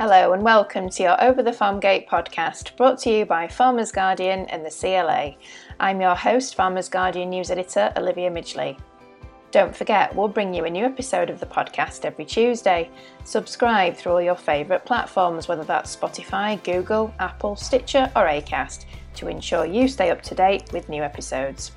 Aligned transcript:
Hello 0.00 0.32
and 0.32 0.42
welcome 0.42 0.88
to 0.88 1.02
your 1.02 1.22
Over 1.22 1.42
the 1.42 1.52
Farm 1.52 1.78
Gate 1.78 2.08
podcast, 2.08 2.74
brought 2.78 2.98
to 3.00 3.10
you 3.10 3.26
by 3.26 3.46
Farmers 3.46 3.92
Guardian 3.92 4.46
and 4.46 4.64
the 4.64 4.70
CLA. 4.70 5.34
I'm 5.78 6.00
your 6.00 6.14
host, 6.14 6.54
Farmers 6.54 6.88
Guardian 6.88 7.28
news 7.28 7.50
editor 7.50 7.92
Olivia 7.98 8.30
Midgley. 8.30 8.78
Don't 9.50 9.76
forget, 9.76 10.16
we'll 10.16 10.26
bring 10.26 10.54
you 10.54 10.64
a 10.64 10.70
new 10.70 10.86
episode 10.86 11.28
of 11.28 11.38
the 11.38 11.44
podcast 11.44 12.06
every 12.06 12.24
Tuesday. 12.24 12.88
Subscribe 13.24 13.94
through 13.94 14.12
all 14.12 14.22
your 14.22 14.36
favourite 14.36 14.86
platforms, 14.86 15.48
whether 15.48 15.64
that's 15.64 15.94
Spotify, 15.94 16.64
Google, 16.64 17.12
Apple, 17.18 17.54
Stitcher, 17.54 18.10
or 18.16 18.24
Acast, 18.24 18.86
to 19.16 19.28
ensure 19.28 19.66
you 19.66 19.86
stay 19.86 20.10
up 20.10 20.22
to 20.22 20.34
date 20.34 20.72
with 20.72 20.88
new 20.88 21.02
episodes. 21.02 21.72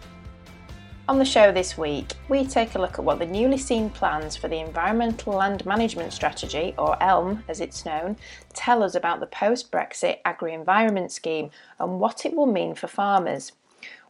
On 1.09 1.19
the 1.19 1.25
show 1.25 1.51
this 1.51 1.77
week, 1.77 2.13
we 2.29 2.45
take 2.45 2.75
a 2.75 2.79
look 2.79 2.97
at 2.97 3.03
what 3.03 3.19
the 3.19 3.25
newly 3.25 3.57
seen 3.57 3.89
plans 3.89 4.37
for 4.37 4.47
the 4.47 4.61
Environmental 4.61 5.33
Land 5.33 5.65
Management 5.65 6.13
Strategy, 6.13 6.73
or 6.77 6.95
ELM 7.03 7.43
as 7.49 7.59
it's 7.59 7.85
known, 7.85 8.15
tell 8.53 8.81
us 8.81 8.95
about 8.95 9.19
the 9.19 9.25
post 9.25 9.69
Brexit 9.69 10.19
Agri 10.23 10.53
Environment 10.53 11.11
Scheme 11.11 11.51
and 11.77 11.99
what 11.99 12.25
it 12.25 12.33
will 12.33 12.45
mean 12.45 12.73
for 12.73 12.87
farmers. 12.87 13.51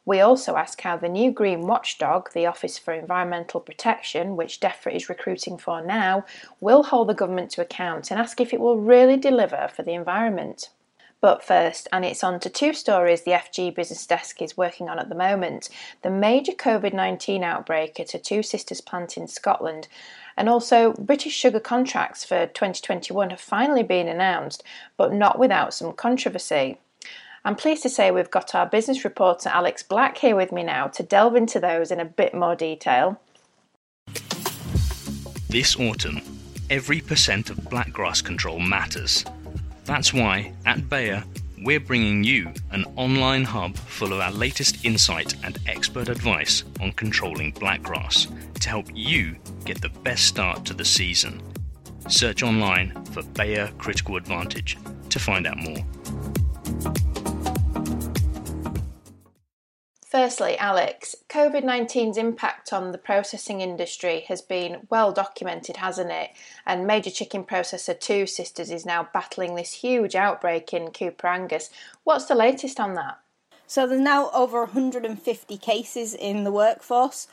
We 0.05 0.19
also 0.19 0.55
ask 0.55 0.79
how 0.81 0.95
the 0.97 1.09
new 1.09 1.31
Green 1.31 1.61
Watchdog, 1.65 2.31
the 2.31 2.45
Office 2.45 2.77
for 2.77 2.93
Environmental 2.93 3.59
Protection, 3.59 4.35
which 4.35 4.59
DEFRA 4.59 4.93
is 4.93 5.09
recruiting 5.09 5.57
for 5.57 5.81
now, 5.81 6.25
will 6.59 6.83
hold 6.83 7.09
the 7.09 7.15
government 7.15 7.49
to 7.51 7.61
account 7.61 8.11
and 8.11 8.19
ask 8.19 8.39
if 8.39 8.53
it 8.53 8.59
will 8.59 8.77
really 8.77 9.17
deliver 9.17 9.67
for 9.75 9.81
the 9.81 9.95
environment. 9.95 10.69
But 11.23 11.41
first, 11.41 11.87
and 11.93 12.03
it's 12.03 12.21
on 12.21 12.41
to 12.41 12.49
two 12.49 12.73
stories 12.73 13.21
the 13.21 13.31
FG 13.31 13.73
Business 13.75 14.05
Desk 14.05 14.41
is 14.41 14.57
working 14.57 14.89
on 14.89 14.99
at 14.99 15.07
the 15.07 15.15
moment 15.15 15.69
the 16.01 16.09
major 16.09 16.51
COVID 16.51 16.91
19 16.91 17.45
outbreak 17.45 17.97
at 17.97 18.13
a 18.13 18.19
Two 18.19 18.43
Sisters 18.43 18.81
plant 18.81 19.15
in 19.15 19.29
Scotland, 19.29 19.87
and 20.35 20.49
also 20.49 20.91
British 20.99 21.31
sugar 21.33 21.61
contracts 21.61 22.25
for 22.25 22.47
2021 22.47 23.29
have 23.29 23.39
finally 23.39 23.83
been 23.83 24.09
announced, 24.09 24.65
but 24.97 25.13
not 25.13 25.39
without 25.39 25.73
some 25.73 25.93
controversy. 25.93 26.77
I'm 27.45 27.55
pleased 27.55 27.83
to 27.83 27.89
say 27.89 28.11
we've 28.11 28.29
got 28.29 28.53
our 28.53 28.65
business 28.65 29.05
reporter 29.05 29.47
Alex 29.47 29.81
Black 29.81 30.17
here 30.17 30.35
with 30.35 30.51
me 30.51 30.61
now 30.61 30.87
to 30.87 31.03
delve 31.03 31.37
into 31.37 31.61
those 31.61 31.89
in 31.89 32.01
a 32.01 32.05
bit 32.05 32.33
more 32.33 32.57
detail. 32.57 33.17
This 35.47 35.79
autumn, 35.79 36.19
every 36.69 36.99
percent 36.99 37.49
of 37.49 37.55
blackgrass 37.59 38.21
control 38.21 38.59
matters. 38.59 39.23
That's 39.85 40.13
why, 40.13 40.53
at 40.65 40.89
Bayer, 40.89 41.23
we're 41.63 41.79
bringing 41.79 42.23
you 42.23 42.51
an 42.71 42.85
online 42.95 43.43
hub 43.43 43.77
full 43.77 44.13
of 44.13 44.19
our 44.19 44.31
latest 44.31 44.83
insight 44.85 45.35
and 45.43 45.57
expert 45.67 46.09
advice 46.09 46.63
on 46.81 46.91
controlling 46.93 47.53
blackgrass 47.53 48.27
to 48.59 48.69
help 48.69 48.87
you 48.93 49.35
get 49.65 49.81
the 49.81 49.89
best 49.89 50.25
start 50.25 50.65
to 50.65 50.73
the 50.73 50.85
season. 50.85 51.41
Search 52.09 52.43
online 52.43 52.91
for 53.05 53.23
Bayer 53.23 53.71
Critical 53.77 54.17
Advantage 54.17 54.77
to 55.09 55.19
find 55.19 55.47
out 55.47 55.57
more. 55.57 55.85
Firstly, 60.13 60.55
Alex, 60.59 61.15
COVID 61.27 61.63
19's 61.63 62.17
impact 62.17 62.71
on 62.71 62.91
the 62.91 62.99
processing 62.99 63.61
industry 63.61 64.25
has 64.27 64.43
been 64.43 64.85
well 64.91 65.11
documented, 65.11 65.77
hasn't 65.77 66.11
it? 66.11 66.29
And 66.67 66.85
major 66.85 67.09
chicken 67.09 67.43
processor 67.43 67.99
Two 67.99 68.27
Sisters 68.27 68.69
is 68.69 68.85
now 68.85 69.09
battling 69.11 69.55
this 69.55 69.73
huge 69.73 70.13
outbreak 70.13 70.71
in 70.71 70.89
Coupar 70.89 71.25
Angus. 71.25 71.71
What's 72.03 72.25
the 72.25 72.35
latest 72.35 72.79
on 72.79 72.93
that? 72.93 73.21
So 73.65 73.87
there's 73.87 74.01
now 74.01 74.29
over 74.35 74.59
150 74.59 75.57
cases 75.57 76.13
in 76.13 76.43
the 76.43 76.51
workforce. 76.51 77.27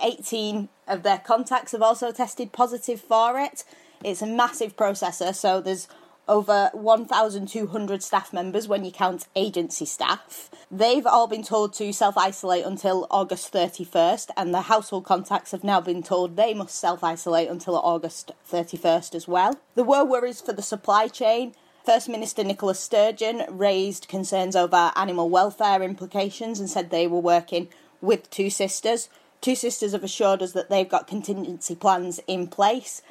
18 0.00 0.68
of 0.86 1.02
their 1.02 1.18
contacts 1.18 1.72
have 1.72 1.82
also 1.82 2.12
tested 2.12 2.52
positive 2.52 3.00
for 3.00 3.40
it. 3.40 3.64
It's 4.04 4.22
a 4.22 4.26
massive 4.26 4.76
processor, 4.76 5.34
so 5.34 5.60
there's 5.60 5.88
over 6.30 6.70
1,200 6.74 8.02
staff 8.02 8.32
members 8.32 8.68
when 8.68 8.84
you 8.84 8.92
count 8.92 9.26
agency 9.34 9.84
staff. 9.84 10.48
They've 10.70 11.06
all 11.06 11.26
been 11.26 11.42
told 11.42 11.74
to 11.74 11.92
self 11.92 12.16
isolate 12.16 12.64
until 12.64 13.08
August 13.10 13.52
31st, 13.52 14.30
and 14.36 14.54
the 14.54 14.62
household 14.62 15.04
contacts 15.04 15.50
have 15.50 15.64
now 15.64 15.80
been 15.80 16.02
told 16.04 16.36
they 16.36 16.54
must 16.54 16.76
self 16.76 17.02
isolate 17.02 17.50
until 17.50 17.76
August 17.76 18.30
31st 18.50 19.16
as 19.16 19.26
well. 19.26 19.58
There 19.74 19.84
were 19.84 20.04
worries 20.04 20.40
for 20.40 20.52
the 20.52 20.62
supply 20.62 21.08
chain. 21.08 21.54
First 21.84 22.08
Minister 22.08 22.44
Nicola 22.44 22.76
Sturgeon 22.76 23.42
raised 23.48 24.06
concerns 24.06 24.54
over 24.54 24.92
animal 24.94 25.28
welfare 25.28 25.82
implications 25.82 26.60
and 26.60 26.70
said 26.70 26.90
they 26.90 27.08
were 27.08 27.18
working 27.18 27.68
with 28.00 28.30
Two 28.30 28.50
Sisters. 28.50 29.08
Two 29.40 29.56
Sisters 29.56 29.92
have 29.92 30.04
assured 30.04 30.42
us 30.42 30.52
that 30.52 30.70
they've 30.70 30.88
got 30.88 31.08
contingency 31.08 31.74
plans 31.74 32.20
in 32.28 32.46
place 32.46 33.02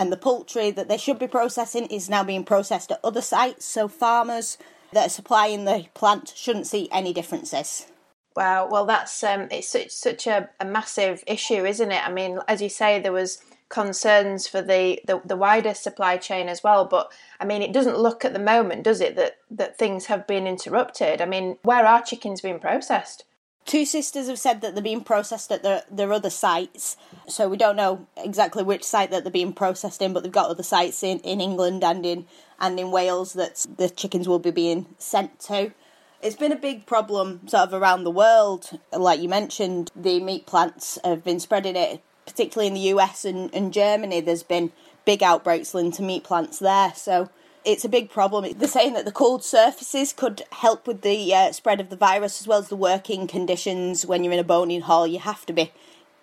and 0.00 0.10
the 0.10 0.16
poultry 0.16 0.70
that 0.70 0.88
they 0.88 0.96
should 0.96 1.18
be 1.18 1.26
processing 1.28 1.84
is 1.86 2.08
now 2.08 2.24
being 2.24 2.42
processed 2.42 2.90
at 2.90 3.00
other 3.04 3.20
sites. 3.20 3.66
So 3.66 3.86
farmers 3.86 4.56
that 4.94 5.06
are 5.06 5.10
supplying 5.10 5.66
the 5.66 5.88
plant 5.92 6.32
shouldn't 6.34 6.66
see 6.66 6.88
any 6.90 7.12
differences. 7.12 7.86
Wow, 8.34 8.66
well, 8.70 8.86
that's 8.86 9.22
um, 9.22 9.48
it's 9.50 9.68
such, 9.68 9.90
such 9.90 10.26
a, 10.26 10.48
a 10.58 10.64
massive 10.64 11.22
issue, 11.26 11.66
isn't 11.66 11.92
it? 11.92 12.02
I 12.02 12.10
mean, 12.10 12.38
as 12.48 12.62
you 12.62 12.70
say, 12.70 12.98
there 12.98 13.12
was 13.12 13.42
concerns 13.68 14.48
for 14.48 14.62
the, 14.62 15.00
the, 15.06 15.20
the 15.22 15.36
wider 15.36 15.74
supply 15.74 16.16
chain 16.16 16.48
as 16.48 16.62
well. 16.64 16.86
But 16.86 17.12
I 17.38 17.44
mean, 17.44 17.60
it 17.60 17.72
doesn't 17.72 17.98
look 17.98 18.24
at 18.24 18.32
the 18.32 18.38
moment, 18.38 18.84
does 18.84 19.02
it, 19.02 19.16
that 19.16 19.36
that 19.50 19.76
things 19.76 20.06
have 20.06 20.26
been 20.26 20.46
interrupted? 20.46 21.20
I 21.20 21.26
mean, 21.26 21.58
where 21.62 21.84
are 21.84 22.00
chickens 22.00 22.40
being 22.40 22.58
processed? 22.58 23.24
Two 23.66 23.84
sisters 23.84 24.26
have 24.28 24.38
said 24.38 24.62
that 24.62 24.74
they're 24.74 24.82
being 24.82 25.04
processed 25.04 25.52
at 25.52 25.62
their, 25.62 25.84
their 25.90 26.12
other 26.12 26.30
sites, 26.30 26.96
so 27.28 27.48
we 27.48 27.56
don't 27.56 27.76
know 27.76 28.06
exactly 28.16 28.64
which 28.64 28.82
site 28.82 29.10
that 29.10 29.22
they're 29.22 29.30
being 29.30 29.52
processed 29.52 30.02
in, 30.02 30.12
but 30.12 30.22
they've 30.22 30.32
got 30.32 30.50
other 30.50 30.62
sites 30.62 31.02
in, 31.02 31.20
in 31.20 31.40
England 31.40 31.84
and 31.84 32.04
in 32.04 32.26
and 32.58 32.78
in 32.78 32.90
Wales 32.90 33.34
that 33.34 33.66
the 33.76 33.88
chickens 33.88 34.28
will 34.28 34.38
be 34.38 34.50
being 34.50 34.86
sent 34.98 35.38
to. 35.40 35.72
It's 36.22 36.36
been 36.36 36.52
a 36.52 36.56
big 36.56 36.84
problem 36.84 37.48
sort 37.48 37.68
of 37.68 37.72
around 37.72 38.04
the 38.04 38.10
world. 38.10 38.78
Like 38.92 39.20
you 39.20 39.28
mentioned, 39.28 39.90
the 39.96 40.20
meat 40.20 40.46
plants 40.46 40.98
have 41.02 41.24
been 41.24 41.40
spreading 41.40 41.76
it, 41.76 42.02
particularly 42.26 42.66
in 42.66 42.74
the 42.74 42.94
US 42.98 43.24
and, 43.24 43.54
and 43.54 43.72
Germany. 43.72 44.20
There's 44.20 44.42
been 44.42 44.72
big 45.06 45.22
outbreaks 45.22 45.72
linked 45.72 45.96
to 45.96 46.02
meat 46.02 46.24
plants 46.24 46.58
there. 46.58 46.92
So 46.94 47.30
it's 47.64 47.84
a 47.84 47.88
big 47.88 48.10
problem. 48.10 48.52
They're 48.56 48.68
saying 48.68 48.94
that 48.94 49.04
the 49.04 49.12
cold 49.12 49.44
surfaces 49.44 50.12
could 50.12 50.42
help 50.52 50.86
with 50.86 51.02
the 51.02 51.34
uh, 51.34 51.52
spread 51.52 51.80
of 51.80 51.90
the 51.90 51.96
virus 51.96 52.40
as 52.40 52.48
well 52.48 52.58
as 52.58 52.68
the 52.68 52.76
working 52.76 53.26
conditions. 53.26 54.06
When 54.06 54.24
you're 54.24 54.32
in 54.32 54.38
a 54.38 54.44
boning 54.44 54.82
hall, 54.82 55.06
you 55.06 55.18
have 55.18 55.44
to 55.46 55.52
be 55.52 55.72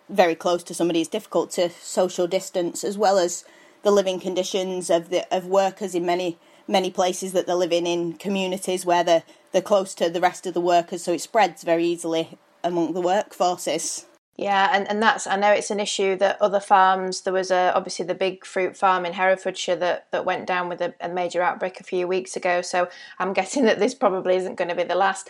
very 0.09 0.35
close 0.35 0.63
to 0.63 0.73
somebody. 0.73 1.01
It's 1.01 1.09
difficult 1.09 1.51
to 1.51 1.69
social 1.69 2.27
distance 2.27 2.83
as 2.83 2.97
well 2.97 3.17
as 3.17 3.43
the 3.83 3.91
living 3.91 4.19
conditions 4.19 4.89
of 4.89 5.09
the 5.09 5.25
of 5.35 5.45
workers 5.45 5.95
in 5.95 6.05
many 6.05 6.37
many 6.67 6.91
places 6.91 7.33
that 7.33 7.45
they're 7.45 7.55
living 7.55 7.87
in 7.87 8.13
communities 8.13 8.85
where 8.85 9.03
they're 9.03 9.23
they're 9.51 9.61
close 9.61 9.93
to 9.95 10.09
the 10.09 10.21
rest 10.21 10.45
of 10.45 10.53
the 10.53 10.61
workers, 10.61 11.03
so 11.03 11.13
it 11.13 11.21
spreads 11.21 11.63
very 11.63 11.85
easily 11.85 12.37
among 12.63 12.93
the 12.93 13.01
workforces. 13.01 14.05
Yeah, 14.37 14.69
and, 14.71 14.87
and 14.87 15.01
that's 15.01 15.25
I 15.25 15.35
know 15.35 15.51
it's 15.51 15.71
an 15.71 15.79
issue 15.79 16.15
that 16.17 16.39
other 16.39 16.59
farms. 16.59 17.21
There 17.21 17.33
was 17.33 17.49
a 17.49 17.73
obviously 17.75 18.05
the 18.05 18.13
big 18.13 18.45
fruit 18.45 18.77
farm 18.77 19.03
in 19.03 19.13
Herefordshire 19.13 19.77
that, 19.77 20.11
that 20.11 20.25
went 20.25 20.45
down 20.45 20.69
with 20.69 20.79
a, 20.79 20.93
a 21.01 21.09
major 21.09 21.41
outbreak 21.41 21.79
a 21.79 21.83
few 21.83 22.07
weeks 22.07 22.35
ago. 22.35 22.61
So 22.61 22.87
I'm 23.17 23.33
guessing 23.39 23.65
that 23.65 23.79
this 23.79 23.95
probably 23.95 24.35
isn't 24.35 24.55
going 24.55 24.69
to 24.69 24.75
be 24.75 24.83
the 24.83 24.95
last. 24.95 25.29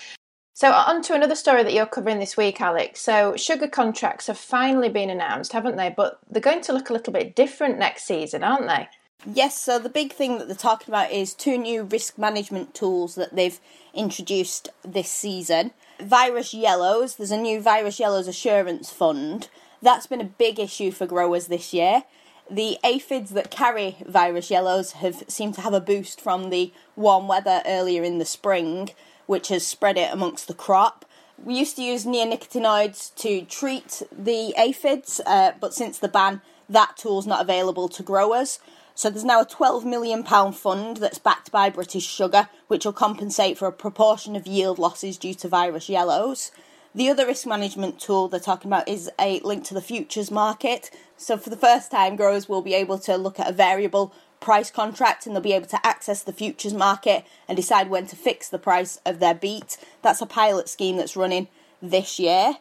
So 0.53 0.71
on 0.71 1.01
to 1.03 1.13
another 1.13 1.35
story 1.35 1.63
that 1.63 1.73
you're 1.73 1.85
covering 1.85 2.19
this 2.19 2.35
week, 2.35 2.59
Alex. 2.59 2.99
So 2.99 3.35
sugar 3.37 3.67
contracts 3.67 4.27
have 4.27 4.39
finally 4.39 4.89
been 4.89 5.09
announced, 5.09 5.53
haven't 5.53 5.77
they? 5.77 5.93
But 5.95 6.19
they're 6.29 6.41
going 6.41 6.61
to 6.61 6.73
look 6.73 6.89
a 6.89 6.93
little 6.93 7.13
bit 7.13 7.35
different 7.35 7.79
next 7.79 8.05
season, 8.05 8.43
aren't 8.43 8.67
they? 8.67 8.89
Yes, 9.25 9.57
so 9.59 9.79
the 9.79 9.89
big 9.89 10.13
thing 10.13 10.37
that 10.37 10.47
they're 10.47 10.55
talking 10.55 10.89
about 10.89 11.11
is 11.11 11.33
two 11.33 11.57
new 11.57 11.83
risk 11.83 12.17
management 12.17 12.73
tools 12.73 13.15
that 13.15 13.35
they've 13.35 13.59
introduced 13.93 14.69
this 14.83 15.09
season 15.09 15.71
virus 15.99 16.53
yellows. 16.53 17.15
There's 17.15 17.31
a 17.31 17.37
new 17.37 17.59
virus 17.59 17.99
yellows 17.99 18.27
assurance 18.27 18.91
fund. 18.91 19.49
That's 19.81 20.07
been 20.07 20.21
a 20.21 20.25
big 20.25 20.59
issue 20.59 20.91
for 20.91 21.07
growers 21.07 21.47
this 21.47 21.73
year. 21.73 22.03
The 22.49 22.77
aphids 22.83 23.31
that 23.31 23.51
carry 23.51 23.97
virus 24.05 24.49
yellows 24.49 24.93
have 24.93 25.23
seemed 25.27 25.55
to 25.55 25.61
have 25.61 25.73
a 25.73 25.81
boost 25.81 26.21
from 26.21 26.49
the 26.49 26.71
warm 26.95 27.27
weather 27.27 27.61
earlier 27.65 28.03
in 28.03 28.19
the 28.19 28.25
spring, 28.25 28.91
which 29.25 29.49
has 29.49 29.65
spread 29.65 29.97
it 29.97 30.13
amongst 30.13 30.47
the 30.47 30.53
crop. 30.53 31.05
We 31.43 31.55
used 31.55 31.75
to 31.75 31.83
use 31.83 32.05
neonicotinoids 32.05 33.13
to 33.15 33.43
treat 33.43 34.03
the 34.11 34.53
aphids, 34.57 35.19
uh, 35.25 35.53
but 35.59 35.73
since 35.73 35.99
the 35.99 36.07
ban, 36.07 36.41
that 36.69 36.97
tool's 36.97 37.27
not 37.27 37.41
available 37.41 37.89
to 37.89 38.03
growers. 38.03 38.59
So 38.97 39.11
there's 39.11 39.23
now 39.23 39.41
a 39.41 39.45
£12 39.45 39.85
million 39.85 40.23
fund 40.23 40.97
that's 40.97 41.19
backed 41.19 41.51
by 41.51 41.69
British 41.69 42.07
Sugar, 42.07 42.49
which 42.67 42.83
will 42.83 42.93
compensate 42.93 43.55
for 43.55 43.67
a 43.67 43.71
proportion 43.71 44.35
of 44.35 44.47
yield 44.47 44.79
losses 44.79 45.19
due 45.19 45.35
to 45.35 45.47
virus 45.47 45.87
yellows. 45.87 46.51
The 46.95 47.07
other 47.07 47.27
risk 47.27 47.45
management 47.45 47.99
tool 47.99 48.27
they're 48.27 48.39
talking 48.39 48.71
about 48.71 48.89
is 48.89 49.11
a 49.19 49.39
link 49.41 49.65
to 49.65 49.75
the 49.75 49.83
futures 49.83 50.31
market. 50.31 50.89
So 51.15 51.37
for 51.37 51.51
the 51.51 51.55
first 51.55 51.91
time, 51.91 52.15
growers 52.15 52.49
will 52.49 52.63
be 52.63 52.73
able 52.73 52.97
to 53.01 53.17
look 53.17 53.39
at 53.39 53.47
a 53.47 53.53
variable 53.53 54.15
price 54.39 54.71
contract 54.71 55.27
and 55.27 55.35
they'll 55.35 55.43
be 55.43 55.53
able 55.53 55.67
to 55.67 55.85
access 55.85 56.23
the 56.23 56.33
futures 56.33 56.73
market 56.73 57.23
and 57.47 57.55
decide 57.55 57.91
when 57.91 58.07
to 58.07 58.15
fix 58.15 58.49
the 58.49 58.57
price 58.57 58.99
of 59.05 59.19
their 59.19 59.35
beet. 59.35 59.77
That's 60.01 60.21
a 60.21 60.25
pilot 60.25 60.69
scheme 60.69 60.97
that's 60.97 61.15
running 61.15 61.49
this 61.83 62.17
year. 62.17 62.55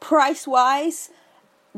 Price 0.00 0.44
wise, 0.44 1.10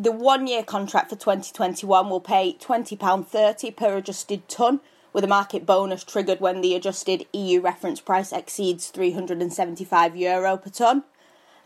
the 0.03 0.13
one 0.13 0.47
year 0.47 0.63
contract 0.63 1.11
for 1.11 1.17
2021 1.17 2.09
will 2.09 2.21
pay 2.21 2.55
£20.30 2.55 3.77
per 3.77 3.99
adjusted 3.99 4.49
tonne, 4.49 4.81
with 5.13 5.25
a 5.25 5.29
market 5.29 5.67
bonus 5.67 6.05
triggered 6.05 6.41
when 6.41 6.63
the 6.63 6.75
adjusted 6.75 7.27
EU 7.35 7.61
reference 7.61 8.01
price 8.01 8.33
exceeds 8.33 8.89
375 8.89 10.17
euro 10.17 10.57
per 10.57 10.71
tonne. 10.71 11.05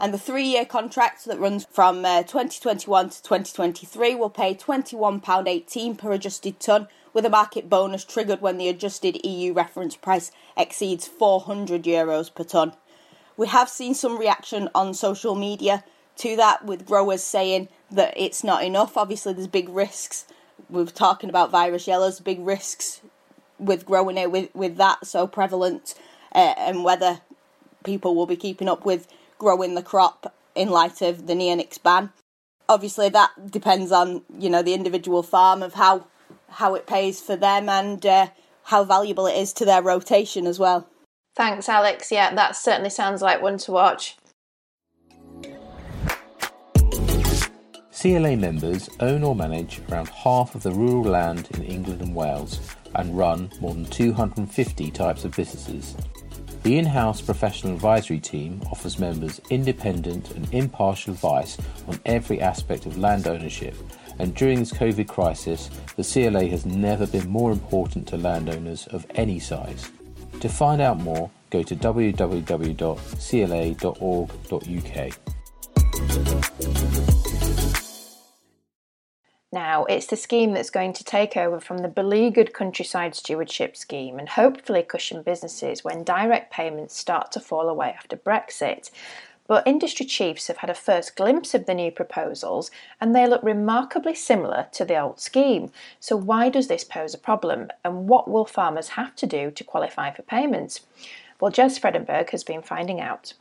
And 0.00 0.12
the 0.12 0.18
three 0.18 0.46
year 0.46 0.64
contract 0.64 1.26
that 1.26 1.38
runs 1.38 1.64
from 1.70 2.04
uh, 2.04 2.24
2021 2.24 3.10
to 3.10 3.22
2023 3.22 4.16
will 4.16 4.30
pay 4.30 4.52
£21.18 4.52 5.96
per 5.96 6.12
adjusted 6.12 6.58
tonne, 6.58 6.88
with 7.12 7.24
a 7.24 7.30
market 7.30 7.70
bonus 7.70 8.04
triggered 8.04 8.40
when 8.40 8.58
the 8.58 8.68
adjusted 8.68 9.24
EU 9.24 9.52
reference 9.52 9.94
price 9.94 10.32
exceeds 10.56 11.06
400 11.06 11.84
euros 11.84 12.34
per 12.34 12.42
tonne. 12.42 12.72
We 13.36 13.46
have 13.46 13.68
seen 13.68 13.94
some 13.94 14.18
reaction 14.18 14.70
on 14.74 14.92
social 14.94 15.36
media 15.36 15.84
to 16.16 16.36
that, 16.36 16.64
with 16.64 16.86
growers 16.86 17.22
saying 17.22 17.68
that 17.94 18.14
it's 18.16 18.44
not 18.44 18.64
enough. 18.64 18.96
Obviously, 18.96 19.32
there's 19.32 19.46
big 19.46 19.68
risks. 19.68 20.26
We're 20.68 20.86
talking 20.86 21.30
about 21.30 21.50
virus 21.50 21.86
yellows, 21.86 22.20
big 22.20 22.44
risks 22.44 23.00
with 23.58 23.86
growing 23.86 24.18
it 24.18 24.30
with, 24.30 24.54
with 24.54 24.76
that 24.76 25.06
so 25.06 25.26
prevalent, 25.26 25.94
uh, 26.34 26.54
and 26.56 26.84
whether 26.84 27.20
people 27.84 28.14
will 28.14 28.26
be 28.26 28.36
keeping 28.36 28.68
up 28.68 28.84
with 28.84 29.08
growing 29.38 29.74
the 29.74 29.82
crop 29.82 30.34
in 30.54 30.68
light 30.68 31.02
of 31.02 31.26
the 31.26 31.34
neonics 31.34 31.82
ban. 31.82 32.10
Obviously, 32.68 33.08
that 33.10 33.50
depends 33.50 33.92
on 33.92 34.22
you 34.38 34.48
know 34.48 34.62
the 34.62 34.74
individual 34.74 35.22
farm 35.22 35.62
of 35.62 35.74
how 35.74 36.06
how 36.48 36.74
it 36.74 36.86
pays 36.86 37.20
for 37.20 37.36
them 37.36 37.68
and 37.68 38.04
uh, 38.06 38.28
how 38.64 38.84
valuable 38.84 39.26
it 39.26 39.36
is 39.36 39.52
to 39.52 39.64
their 39.64 39.82
rotation 39.82 40.46
as 40.46 40.58
well. 40.58 40.88
Thanks, 41.36 41.68
Alex. 41.68 42.10
Yeah, 42.10 42.34
that 42.34 42.56
certainly 42.56 42.90
sounds 42.90 43.20
like 43.20 43.42
one 43.42 43.58
to 43.58 43.72
watch. 43.72 44.16
CLA 48.04 48.36
members 48.36 48.90
own 49.00 49.24
or 49.24 49.34
manage 49.34 49.80
around 49.88 50.10
half 50.10 50.54
of 50.54 50.62
the 50.62 50.70
rural 50.70 51.04
land 51.04 51.48
in 51.54 51.62
England 51.62 52.02
and 52.02 52.14
Wales 52.14 52.60
and 52.96 53.16
run 53.16 53.50
more 53.62 53.72
than 53.72 53.86
250 53.86 54.90
types 54.90 55.24
of 55.24 55.34
businesses. 55.34 55.96
The 56.64 56.76
in 56.76 56.84
house 56.84 57.22
professional 57.22 57.72
advisory 57.72 58.20
team 58.20 58.60
offers 58.70 58.98
members 58.98 59.40
independent 59.48 60.32
and 60.32 60.52
impartial 60.52 61.14
advice 61.14 61.56
on 61.88 61.98
every 62.04 62.42
aspect 62.42 62.84
of 62.84 62.98
land 62.98 63.26
ownership, 63.26 63.74
and 64.18 64.34
during 64.34 64.58
this 64.58 64.74
COVID 64.74 65.08
crisis, 65.08 65.70
the 65.96 66.04
CLA 66.04 66.44
has 66.48 66.66
never 66.66 67.06
been 67.06 67.30
more 67.30 67.52
important 67.52 68.06
to 68.08 68.18
landowners 68.18 68.86
of 68.88 69.06
any 69.14 69.40
size. 69.40 69.90
To 70.40 70.50
find 70.50 70.82
out 70.82 71.00
more, 71.00 71.30
go 71.48 71.62
to 71.62 71.74
www.cla.org.uk. 71.74 72.84
Now, 79.54 79.84
it's 79.84 80.06
the 80.06 80.16
scheme 80.16 80.52
that's 80.52 80.68
going 80.68 80.94
to 80.94 81.04
take 81.04 81.36
over 81.36 81.60
from 81.60 81.78
the 81.78 81.86
beleaguered 81.86 82.52
countryside 82.52 83.14
stewardship 83.14 83.76
scheme 83.76 84.18
and 84.18 84.30
hopefully 84.30 84.82
cushion 84.82 85.22
businesses 85.22 85.84
when 85.84 86.02
direct 86.02 86.52
payments 86.52 86.96
start 86.96 87.30
to 87.30 87.38
fall 87.38 87.68
away 87.68 87.94
after 87.96 88.16
Brexit. 88.16 88.90
But 89.46 89.64
industry 89.64 90.06
chiefs 90.06 90.48
have 90.48 90.56
had 90.56 90.70
a 90.70 90.74
first 90.74 91.14
glimpse 91.14 91.54
of 91.54 91.66
the 91.66 91.74
new 91.74 91.92
proposals 91.92 92.72
and 93.00 93.14
they 93.14 93.28
look 93.28 93.44
remarkably 93.44 94.16
similar 94.16 94.66
to 94.72 94.84
the 94.84 94.98
old 95.00 95.20
scheme. 95.20 95.70
So, 96.00 96.16
why 96.16 96.48
does 96.48 96.66
this 96.66 96.82
pose 96.82 97.14
a 97.14 97.18
problem 97.18 97.70
and 97.84 98.08
what 98.08 98.28
will 98.28 98.46
farmers 98.46 98.88
have 98.98 99.14
to 99.14 99.26
do 99.26 99.52
to 99.52 99.62
qualify 99.62 100.10
for 100.10 100.22
payments? 100.22 100.80
Well, 101.38 101.52
Jez 101.52 101.78
Fredenburgh 101.78 102.30
has 102.30 102.42
been 102.42 102.62
finding 102.62 103.00
out. 103.00 103.34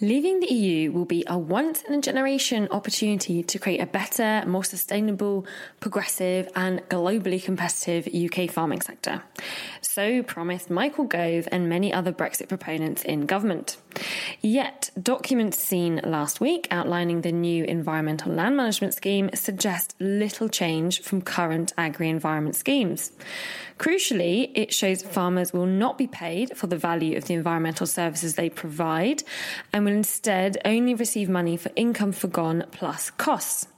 Leaving 0.00 0.38
the 0.38 0.52
EU 0.52 0.92
will 0.92 1.04
be 1.04 1.24
a 1.26 1.36
once 1.36 1.82
in 1.82 1.92
a 1.92 2.00
generation 2.00 2.68
opportunity 2.70 3.42
to 3.42 3.58
create 3.58 3.80
a 3.80 3.86
better, 3.86 4.44
more 4.46 4.62
sustainable, 4.62 5.44
progressive, 5.80 6.48
and 6.54 6.80
globally 6.88 7.42
competitive 7.42 8.06
UK 8.14 8.48
farming 8.48 8.80
sector. 8.80 9.22
So 9.80 10.22
promised 10.22 10.70
Michael 10.70 11.04
Gove 11.04 11.48
and 11.50 11.68
many 11.68 11.92
other 11.92 12.12
Brexit 12.12 12.48
proponents 12.48 13.02
in 13.02 13.26
government. 13.26 13.76
Yet, 14.40 14.90
documents 15.00 15.58
seen 15.58 16.00
last 16.04 16.40
week 16.40 16.68
outlining 16.70 17.22
the 17.22 17.32
new 17.32 17.64
environmental 17.64 18.32
land 18.32 18.56
management 18.56 18.94
scheme 18.94 19.30
suggest 19.34 19.94
little 20.00 20.48
change 20.48 21.02
from 21.02 21.22
current 21.22 21.72
agri 21.76 22.08
environment 22.08 22.56
schemes. 22.56 23.12
Crucially, 23.78 24.50
it 24.54 24.74
shows 24.74 25.02
farmers 25.02 25.52
will 25.52 25.66
not 25.66 25.98
be 25.98 26.06
paid 26.06 26.56
for 26.56 26.66
the 26.66 26.76
value 26.76 27.16
of 27.16 27.24
the 27.24 27.34
environmental 27.34 27.86
services 27.86 28.34
they 28.34 28.50
provide 28.50 29.22
and 29.72 29.84
will 29.84 29.92
instead 29.92 30.58
only 30.64 30.94
receive 30.94 31.28
money 31.28 31.56
for 31.56 31.70
income 31.76 32.12
forgone 32.12 32.64
plus 32.72 33.10
costs. 33.10 33.68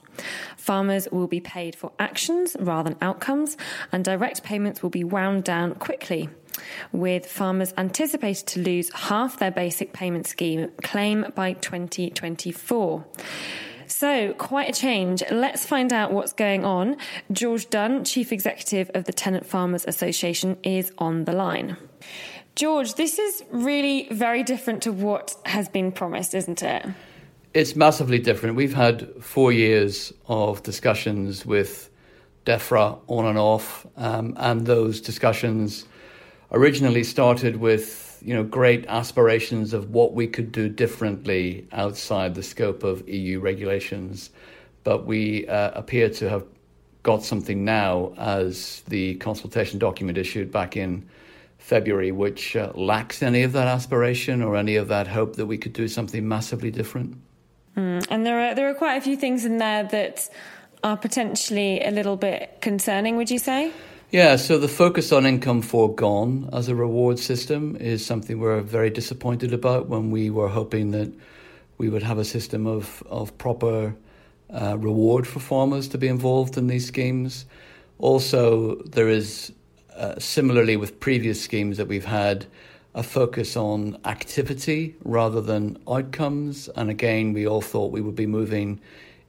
Farmers 0.57 1.07
will 1.11 1.27
be 1.27 1.39
paid 1.39 1.75
for 1.75 1.91
actions 1.99 2.55
rather 2.59 2.89
than 2.89 2.97
outcomes, 3.01 3.57
and 3.91 4.03
direct 4.03 4.43
payments 4.43 4.83
will 4.83 4.89
be 4.89 5.03
wound 5.03 5.43
down 5.43 5.75
quickly, 5.75 6.29
with 6.91 7.25
farmers 7.25 7.73
anticipated 7.77 8.47
to 8.47 8.61
lose 8.61 8.91
half 8.93 9.39
their 9.39 9.51
basic 9.51 9.93
payment 9.93 10.27
scheme 10.27 10.69
claim 10.83 11.25
by 11.35 11.53
2024. 11.53 13.05
So, 13.87 14.33
quite 14.33 14.69
a 14.69 14.73
change. 14.73 15.21
Let's 15.29 15.65
find 15.65 15.91
out 15.91 16.13
what's 16.13 16.31
going 16.31 16.63
on. 16.63 16.95
George 17.31 17.69
Dunn, 17.69 18.05
Chief 18.05 18.31
Executive 18.31 18.89
of 18.93 19.03
the 19.03 19.11
Tenant 19.11 19.45
Farmers 19.45 19.83
Association, 19.85 20.57
is 20.63 20.93
on 20.97 21.25
the 21.25 21.33
line. 21.33 21.75
George, 22.55 22.95
this 22.95 23.19
is 23.19 23.43
really 23.51 24.07
very 24.09 24.43
different 24.43 24.83
to 24.83 24.93
what 24.93 25.35
has 25.45 25.67
been 25.67 25.91
promised, 25.91 26.33
isn't 26.33 26.63
it? 26.63 26.85
It's 27.53 27.75
massively 27.75 28.19
different. 28.19 28.55
We've 28.55 28.73
had 28.73 29.09
four 29.21 29.51
years 29.51 30.13
of 30.27 30.63
discussions 30.63 31.45
with 31.45 31.89
DEFRA 32.45 32.97
on 33.07 33.25
and 33.25 33.37
off, 33.37 33.85
um, 33.97 34.33
and 34.37 34.65
those 34.65 35.01
discussions 35.01 35.85
originally 36.51 37.03
started 37.03 37.57
with 37.57 38.21
you 38.23 38.33
know 38.33 38.43
great 38.43 38.85
aspirations 38.87 39.73
of 39.73 39.91
what 39.91 40.13
we 40.13 40.27
could 40.27 40.51
do 40.51 40.69
differently 40.69 41.67
outside 41.71 42.35
the 42.35 42.43
scope 42.43 42.83
of 42.83 43.07
EU 43.09 43.39
regulations, 43.39 44.29
but 44.83 45.05
we 45.05 45.47
uh, 45.47 45.71
appear 45.71 46.09
to 46.09 46.29
have 46.29 46.45
got 47.03 47.23
something 47.23 47.65
now 47.65 48.13
as 48.17 48.83
the 48.87 49.15
consultation 49.15 49.79
document 49.79 50.17
issued 50.17 50.51
back 50.51 50.77
in 50.77 51.07
February, 51.57 52.11
which 52.11 52.55
uh, 52.55 52.71
lacks 52.75 53.23
any 53.23 53.43
of 53.43 53.53
that 53.53 53.67
aspiration 53.67 54.41
or 54.41 54.55
any 54.55 54.75
of 54.75 54.87
that 54.87 55.07
hope 55.07 55.35
that 55.35 55.45
we 55.45 55.57
could 55.57 55.73
do 55.73 55.87
something 55.87 56.27
massively 56.27 56.69
different. 56.69 57.17
Mm, 57.75 58.05
and 58.09 58.25
there 58.25 58.39
are 58.39 58.55
there 58.55 58.69
are 58.69 58.73
quite 58.73 58.95
a 58.95 59.01
few 59.01 59.15
things 59.15 59.45
in 59.45 59.57
there 59.57 59.83
that 59.85 60.29
are 60.83 60.97
potentially 60.97 61.81
a 61.81 61.91
little 61.91 62.17
bit 62.17 62.57
concerning. 62.61 63.15
Would 63.17 63.31
you 63.31 63.39
say? 63.39 63.71
Yeah, 64.11 64.35
so 64.35 64.57
the 64.57 64.67
focus 64.67 65.13
on 65.13 65.25
income 65.25 65.61
foregone 65.61 66.49
as 66.51 66.67
a 66.67 66.75
reward 66.75 67.17
system 67.17 67.77
is 67.77 68.05
something 68.05 68.41
we're 68.41 68.59
very 68.59 68.89
disappointed 68.89 69.53
about 69.53 69.87
when 69.87 70.11
we 70.11 70.29
were 70.29 70.49
hoping 70.49 70.91
that 70.91 71.13
we 71.77 71.87
would 71.87 72.03
have 72.03 72.17
a 72.17 72.25
system 72.25 72.67
of, 72.67 73.01
of 73.09 73.37
proper 73.37 73.95
uh, 74.49 74.77
reward 74.77 75.25
for 75.25 75.39
farmers 75.39 75.87
to 75.87 75.97
be 75.97 76.09
involved 76.09 76.57
in 76.57 76.67
these 76.67 76.85
schemes. 76.85 77.45
Also, 77.99 78.75
there 78.83 79.07
is, 79.07 79.53
uh, 79.95 80.19
similarly 80.19 80.75
with 80.75 80.99
previous 80.99 81.41
schemes 81.41 81.77
that 81.77 81.87
we've 81.87 82.03
had, 82.03 82.45
a 82.93 83.03
focus 83.03 83.55
on 83.55 83.97
activity 84.03 84.93
rather 85.05 85.39
than 85.39 85.81
outcomes. 85.87 86.67
And 86.75 86.89
again, 86.89 87.31
we 87.31 87.47
all 87.47 87.61
thought 87.61 87.93
we 87.93 88.01
would 88.01 88.15
be 88.15 88.27
moving 88.27 88.81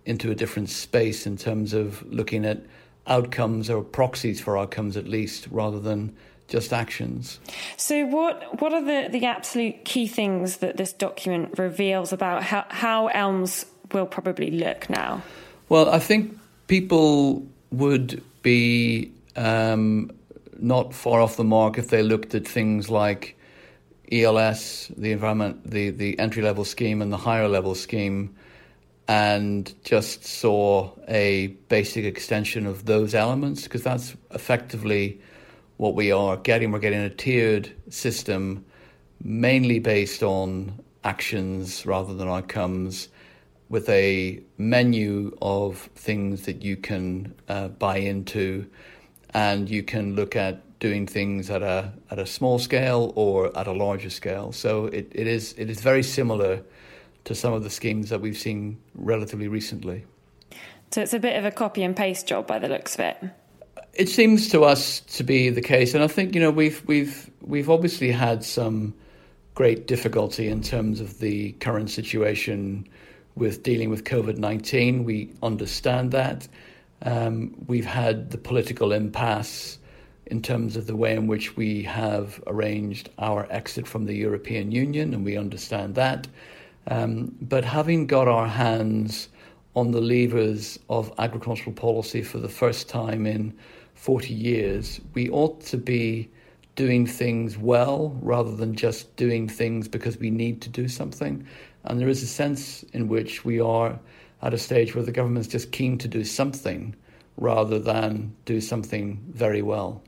into 0.07 0.33
a 0.33 0.35
different 0.35 0.71
space 0.71 1.25
in 1.25 1.37
terms 1.37 1.73
of 1.73 2.05
looking 2.13 2.45
at 2.45 2.63
outcomes 3.07 3.69
or 3.69 3.83
proxies 3.83 4.41
for 4.41 4.57
outcomes 4.57 4.97
at 4.97 5.09
least 5.09 5.49
rather 5.51 5.81
than 5.81 6.15
just 6.49 6.73
actions. 6.73 7.41
So 7.77 8.05
what 8.07 8.61
what 8.61 8.73
are 8.73 8.85
the, 8.85 9.09
the 9.11 9.27
absolute 9.27 9.85
key 9.85 10.07
things 10.07 10.59
that 10.59 10.77
this 10.77 10.93
document 10.93 11.59
reveals 11.59 12.13
about 12.13 12.43
how, 12.43 12.67
how 12.69 13.07
ELMS 13.09 13.65
will 13.93 14.07
probably 14.07 14.51
look 14.51 14.91
now? 14.91 15.23
Well, 15.69 15.89
I 15.89 15.99
think 15.99 16.39
people 16.67 17.47
would 17.71 18.23
be 18.43 19.11
um, 19.37 20.11
not 20.59 20.93
far 20.93 21.21
off 21.21 21.37
the 21.37 21.45
mark 21.45 21.79
if 21.79 21.89
they 21.89 22.03
looked 22.03 22.35
at 22.35 22.47
things 22.47 22.91
like 22.91 23.39
ELS, 24.11 24.91
the 24.97 25.13
environment, 25.13 25.71
the, 25.71 25.91
the 25.91 26.19
entry 26.19 26.43
level 26.43 26.65
scheme, 26.65 27.01
and 27.01 27.11
the 27.11 27.17
higher 27.17 27.49
level 27.49 27.75
scheme 27.75 28.35
and 29.09 29.75
just 29.85 30.25
saw 30.25 30.91
a 31.09 31.49
basic 31.69 32.05
extension 32.05 32.67
of 32.67 32.87
those 32.87 33.15
elements 33.15 33.65
because 33.65 33.83
that's 33.83 34.17
effectively 34.31 35.21
what 35.77 35.95
we 35.95 36.13
are 36.13 36.37
getting. 36.37 36.71
We're 36.73 36.79
getting 36.79 37.01
a 37.01 37.11
tiered 37.11 37.73
system 37.89 38.65
mainly 39.23 39.79
based 39.79 40.23
on 40.23 40.81
actions 41.05 41.85
rather 41.87 42.15
than 42.15 42.29
outcomes 42.29 43.09
with 43.69 43.89
a 43.89 44.41
menu 44.59 45.37
of 45.41 45.79
things 45.95 46.43
that 46.43 46.63
you 46.63 46.77
can 46.77 47.35
uh, 47.49 47.69
buy 47.69 47.97
into 47.97 48.67
and 49.35 49.71
you 49.71 49.83
can 49.83 50.15
look 50.15 50.37
at 50.37 50.79
doing 50.79 51.07
things 51.07 51.49
at 51.49 51.63
a 51.63 51.93
at 52.11 52.19
a 52.19 52.27
small 52.27 52.59
scale 52.59 53.13
or 53.15 53.57
at 53.57 53.67
a 53.67 53.73
larger 53.73 54.11
scale 54.11 54.53
so 54.53 54.87
it, 54.87 55.11
it 55.13 55.27
is 55.27 55.55
it 55.57 55.71
is 55.71 55.81
very 55.81 56.03
similar 56.03 56.61
to 57.25 57.35
some 57.35 57.53
of 57.53 57.63
the 57.63 57.71
schemes 57.71 58.09
that 58.11 58.21
we've 58.21 58.39
seen 58.39 58.79
relatively 58.95 59.49
recently. 59.49 60.05
So 60.91 61.01
it's 61.01 61.15
a 61.15 61.19
bit 61.19 61.39
of 61.39 61.45
a 61.45 61.51
copy 61.51 61.83
and 61.83 61.97
paste 61.97 62.27
job 62.27 62.47
by 62.47 62.59
the 62.59 62.69
looks 62.69 62.95
of 62.95 63.01
it. 63.01 63.17
it 63.95 64.09
seems 64.09 64.49
to 64.51 64.65
us 64.65 65.01
to 65.01 65.25
be 65.25 65.51
the 65.51 65.61
case, 65.61 65.95
and 65.95 66.03
I 66.03 66.07
think 66.07 66.35
you 66.35 66.41
know 66.41 66.51
we've 66.51 66.83
we've 66.87 67.31
we've 67.41 67.71
obviously 67.71 68.11
had 68.11 68.45
some 68.45 68.95
great 69.55 69.87
difficulty 69.87 70.49
in 70.49 70.63
terms 70.63 71.01
of 71.01 71.19
the 71.19 71.53
current 71.53 71.91
situation 71.91 72.87
with 73.35 73.63
dealing 73.63 73.91
with 73.91 74.05
COVID 74.05 74.39
nineteen. 74.39 75.05
We 75.05 75.33
understand 75.43 76.13
that. 76.13 76.49
Um, 77.05 77.55
we've 77.67 77.85
had 77.85 78.31
the 78.31 78.39
political 78.39 78.93
impasse 78.93 79.79
in 80.27 80.41
terms 80.41 80.77
of 80.77 80.87
the 80.87 80.97
way 80.97 81.15
in 81.15 81.27
which 81.27 81.57
we 81.57 81.83
have 81.83 82.43
arranged 82.47 83.11
our 83.19 83.47
exit 83.51 83.87
from 83.89 84.07
the 84.07 84.15
European 84.15 84.73
Union, 84.73 85.13
and 85.13 85.25
we 85.25 85.37
understand 85.37 85.97
that. 85.97 86.29
Um, 86.89 87.37
but 87.41 87.65
having 87.65 88.07
got 88.07 88.29
our 88.29 88.49
hands 88.49 89.29
on 89.75 89.91
the 89.91 90.01
levers 90.01 90.79
of 90.89 91.13
agricultural 91.19 91.75
policy 91.75 92.23
for 92.23 92.39
the 92.39 92.49
first 92.49 92.89
time 92.89 93.27
in 93.27 93.55
40 93.95 94.35
years, 94.35 95.01
we 95.15 95.31
ought 95.31 95.61
to 95.67 95.77
be 95.77 96.29
doing 96.75 97.07
things 97.07 97.59
well 97.59 98.17
rather 98.23 98.55
than 98.55 98.75
just 98.75 99.15
doing 99.17 99.49
things 99.49 99.89
because 99.89 100.19
we 100.19 100.31
need 100.31 100.61
to 100.63 100.69
do 100.69 100.89
something. 100.89 101.47
And 101.85 102.01
there 102.01 102.09
is 102.09 102.23
a 102.23 102.27
sense 102.27 102.83
in 102.93 103.09
which 103.09 103.45
we 103.45 103.61
are 103.61 103.99
at 104.43 104.55
a 104.55 104.59
stage 104.59 104.95
where 104.95 105.05
the 105.05 105.13
government's 105.13 105.49
just 105.49 105.73
keen 105.73 105.99
to 105.99 106.09
do 106.09 106.25
something 106.25 106.95
rather 107.37 107.79
than 107.79 108.35
do 108.45 108.61
something 108.61 109.23
very 109.31 109.63
well. 109.63 110.03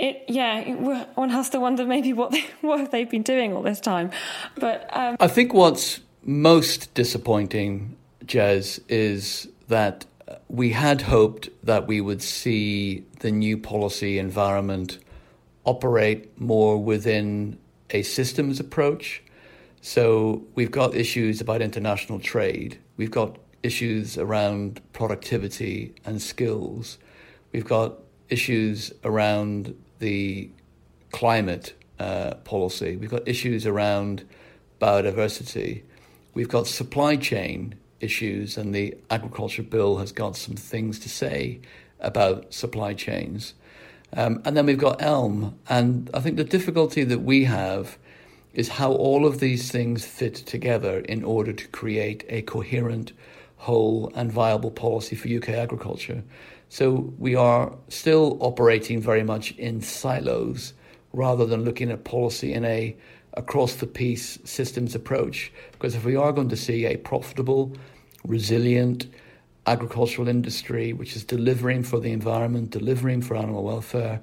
It, 0.00 0.24
yeah, 0.28 1.04
one 1.14 1.28
has 1.28 1.50
to 1.50 1.60
wonder 1.60 1.84
maybe 1.84 2.14
what 2.14 2.30
they, 2.30 2.44
what 2.62 2.80
have 2.80 2.90
they 2.90 3.04
been 3.04 3.22
doing 3.22 3.52
all 3.52 3.62
this 3.62 3.80
time. 3.80 4.10
But 4.58 4.88
um... 4.96 5.16
I 5.20 5.28
think 5.28 5.52
what's 5.52 6.00
most 6.24 6.92
disappointing, 6.94 7.96
Jez, 8.24 8.80
is 8.88 9.46
that 9.68 10.06
we 10.48 10.70
had 10.70 11.02
hoped 11.02 11.50
that 11.64 11.86
we 11.86 12.00
would 12.00 12.22
see 12.22 13.04
the 13.20 13.30
new 13.30 13.58
policy 13.58 14.18
environment 14.18 14.98
operate 15.64 16.40
more 16.40 16.78
within 16.78 17.58
a 17.90 18.02
systems 18.02 18.58
approach. 18.58 19.22
So 19.82 20.42
we've 20.54 20.70
got 20.70 20.94
issues 20.94 21.42
about 21.42 21.60
international 21.60 22.20
trade. 22.20 22.78
We've 22.96 23.10
got 23.10 23.36
issues 23.62 24.16
around 24.16 24.80
productivity 24.92 25.94
and 26.06 26.22
skills. 26.22 26.98
We've 27.52 27.66
got 27.66 27.98
issues 28.30 28.92
around 29.04 29.74
the 30.00 30.50
climate 31.12 31.74
uh, 31.98 32.34
policy. 32.44 32.96
We've 32.96 33.10
got 33.10 33.26
issues 33.28 33.66
around 33.66 34.24
biodiversity. 34.80 35.82
We've 36.34 36.48
got 36.48 36.66
supply 36.66 37.16
chain 37.16 37.74
issues, 38.00 38.56
and 38.56 38.74
the 38.74 38.96
agriculture 39.10 39.62
bill 39.62 39.98
has 39.98 40.10
got 40.12 40.36
some 40.36 40.56
things 40.56 40.98
to 41.00 41.08
say 41.08 41.60
about 42.00 42.52
supply 42.52 42.94
chains. 42.94 43.54
Um, 44.12 44.42
and 44.44 44.56
then 44.56 44.66
we've 44.66 44.78
got 44.78 45.00
ELM. 45.02 45.58
And 45.68 46.10
I 46.12 46.20
think 46.20 46.36
the 46.36 46.44
difficulty 46.44 47.04
that 47.04 47.20
we 47.20 47.44
have 47.44 47.98
is 48.52 48.68
how 48.68 48.92
all 48.92 49.26
of 49.26 49.38
these 49.38 49.70
things 49.70 50.04
fit 50.04 50.34
together 50.34 51.00
in 51.00 51.22
order 51.22 51.52
to 51.52 51.68
create 51.68 52.24
a 52.28 52.42
coherent, 52.42 53.12
whole, 53.58 54.10
and 54.14 54.32
viable 54.32 54.70
policy 54.70 55.14
for 55.14 55.28
UK 55.28 55.50
agriculture. 55.50 56.24
So 56.70 57.12
we 57.18 57.34
are 57.34 57.72
still 57.88 58.38
operating 58.40 59.00
very 59.00 59.24
much 59.24 59.50
in 59.58 59.80
silos 59.80 60.72
rather 61.12 61.44
than 61.44 61.64
looking 61.64 61.90
at 61.90 62.04
policy 62.04 62.52
in 62.52 62.64
a 62.64 62.96
across 63.34 63.74
the 63.74 63.88
piece 63.88 64.38
systems 64.44 64.94
approach. 64.94 65.52
Because 65.72 65.96
if 65.96 66.04
we 66.04 66.14
are 66.14 66.32
going 66.32 66.48
to 66.48 66.56
see 66.56 66.86
a 66.86 66.96
profitable, 66.96 67.76
resilient 68.24 69.08
agricultural 69.66 70.28
industry 70.28 70.92
which 70.92 71.16
is 71.16 71.24
delivering 71.24 71.82
for 71.82 71.98
the 71.98 72.12
environment, 72.12 72.70
delivering 72.70 73.20
for 73.20 73.36
animal 73.36 73.64
welfare, 73.64 74.20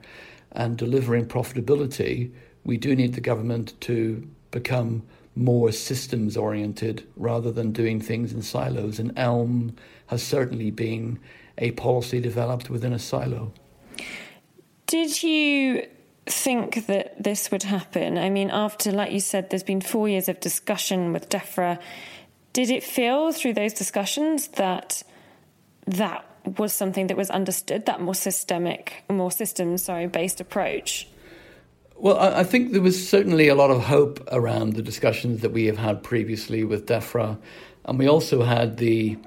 and 0.54 0.78
delivering 0.78 1.26
profitability, 1.26 2.32
we 2.64 2.78
do 2.78 2.96
need 2.96 3.14
the 3.14 3.22
government 3.22 3.74
to 3.82 4.26
become 4.52 5.04
more 5.36 5.74
systems 5.74 6.38
oriented 6.38 7.06
rather 7.18 7.52
than 7.52 7.74
doing 7.74 8.00
things 8.00 8.32
in 8.32 8.42
silos. 8.42 9.00
And 9.00 9.12
ELM 9.20 9.76
has 10.08 10.24
certainly 10.24 10.72
been 10.72 11.20
a 11.58 11.72
policy 11.72 12.20
developed 12.20 12.70
within 12.70 12.94
a 12.94 13.00
silo. 13.00 13.54
Did 14.86 15.22
you 15.24 15.88
think 16.26 16.88
that 16.88 17.22
this 17.22 17.52
would 17.52 17.64
happen? 17.64 18.18
I 18.18 18.30
mean, 18.30 18.50
after, 18.52 18.92
like 18.92 19.12
you 19.12 19.20
said, 19.20 19.50
there's 19.50 19.64
been 19.64 19.82
four 19.82 20.08
years 20.08 20.30
of 20.30 20.40
discussion 20.40 21.14
with 21.14 21.30
DEFRA. 21.30 21.80
Did 22.54 22.70
it 22.70 22.84
feel 22.84 23.32
through 23.32 23.54
those 23.54 23.74
discussions 23.74 24.50
that 24.50 25.04
that 25.86 26.26
was 26.58 26.74
something 26.74 27.08
that 27.08 27.18
was 27.18 27.30
understood, 27.30 27.86
that 27.86 28.02
more 28.02 28.16
systemic, 28.16 29.04
more 29.10 29.32
system, 29.32 29.78
sorry, 29.78 30.08
based 30.08 30.40
approach? 30.40 31.08
Well, 31.96 32.18
I 32.18 32.44
think 32.44 32.74
there 32.74 32.82
was 32.82 33.10
certainly 33.10 33.48
a 33.48 33.56
lot 33.56 33.72
of 33.72 33.82
hope 33.84 34.26
around 34.32 34.74
the 34.74 34.84
discussions 34.84 35.42
that 35.42 35.52
we 35.52 35.66
have 35.66 35.78
had 35.78 36.04
previously 36.04 36.64
with 36.64 36.86
DEFRA. 36.86 37.38
And 37.86 37.98
we 37.98 38.08
also 38.08 38.44
had 38.44 38.78
the 38.78 39.18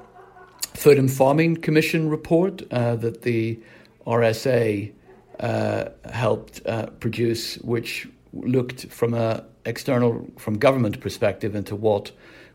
Food 0.81 0.99
and 0.99 1.13
Farming 1.13 1.57
Commission 1.57 2.09
report 2.09 2.63
uh, 2.73 2.97
that 2.97 3.21
the 3.21 3.61
RSA 4.07 4.91
uh, 5.39 5.85
helped 6.11 6.63
uh, 6.65 6.87
produce, 6.87 7.57
which 7.57 8.09
looked 8.33 8.87
from 8.87 9.13
a 9.13 9.45
external, 9.67 10.27
from 10.39 10.57
government 10.57 10.99
perspective 11.01 11.55
into 11.55 11.77
what 11.77 12.13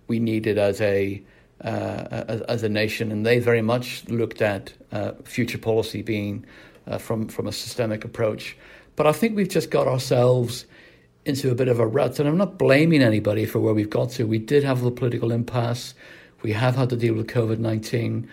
we 0.08 0.18
needed 0.18 0.58
as 0.58 0.82
a 0.82 1.22
uh, 1.64 2.24
as, 2.28 2.42
as, 2.42 2.64
a 2.64 2.70
nation, 2.70 3.12
and 3.12 3.28
they 3.28 3.38
very 3.38 3.62
much 3.62 4.04
looked 4.10 4.42
at 4.42 4.74
uh, 4.92 5.12
future 5.24 5.60
policy 5.60 6.02
being 6.02 6.48
from 6.98 7.28
from 7.28 7.46
a 7.46 7.52
systemic 7.52 8.04
approach. 8.04 8.58
But 8.96 9.06
I 9.06 9.12
think 9.12 9.36
we've 9.36 9.48
just 9.48 9.70
got 9.70 9.88
ourselves 9.88 10.66
into 11.26 11.52
a 11.52 11.56
bit 11.56 11.68
of 11.68 11.80
a 11.80 11.86
rut, 11.86 12.18
and 12.18 12.28
I'm 12.28 12.38
not 12.38 12.58
blaming 12.58 13.04
anybody 13.04 13.46
for 13.46 13.60
where 13.60 13.76
we've 13.76 13.88
got 13.88 14.10
to. 14.14 14.26
We 14.26 14.40
did 14.40 14.64
have 14.64 14.82
the 14.82 14.90
political 14.90 15.32
impasse. 15.32 15.94
We 16.46 16.52
have 16.52 16.76
had 16.76 16.92
to 16.92 16.96
deal 16.96 17.16
with 17.16 17.26
COVID 17.26 17.58
19. 17.58 18.30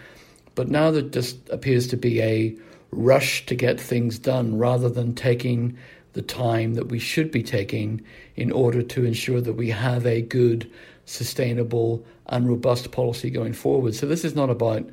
But 0.54 0.68
now 0.68 0.90
there 0.90 1.00
just 1.00 1.48
appears 1.48 1.86
to 1.86 1.96
be 1.96 2.20
a 2.20 2.54
rush 2.90 3.46
to 3.46 3.54
get 3.54 3.80
things 3.80 4.18
done 4.18 4.58
rather 4.58 4.90
than 4.90 5.14
taking 5.14 5.78
the 6.12 6.20
time 6.20 6.74
that 6.74 6.88
we 6.88 6.98
should 6.98 7.30
be 7.30 7.42
taking 7.42 8.02
in 8.36 8.52
order 8.52 8.82
to 8.82 9.06
ensure 9.06 9.40
that 9.40 9.54
we 9.54 9.70
have 9.70 10.04
a 10.04 10.20
good, 10.20 10.70
sustainable, 11.06 12.04
and 12.26 12.46
robust 12.46 12.92
policy 12.92 13.30
going 13.30 13.54
forward. 13.54 13.94
So 13.94 14.04
this 14.04 14.26
is 14.26 14.34
not 14.34 14.50
about 14.50 14.86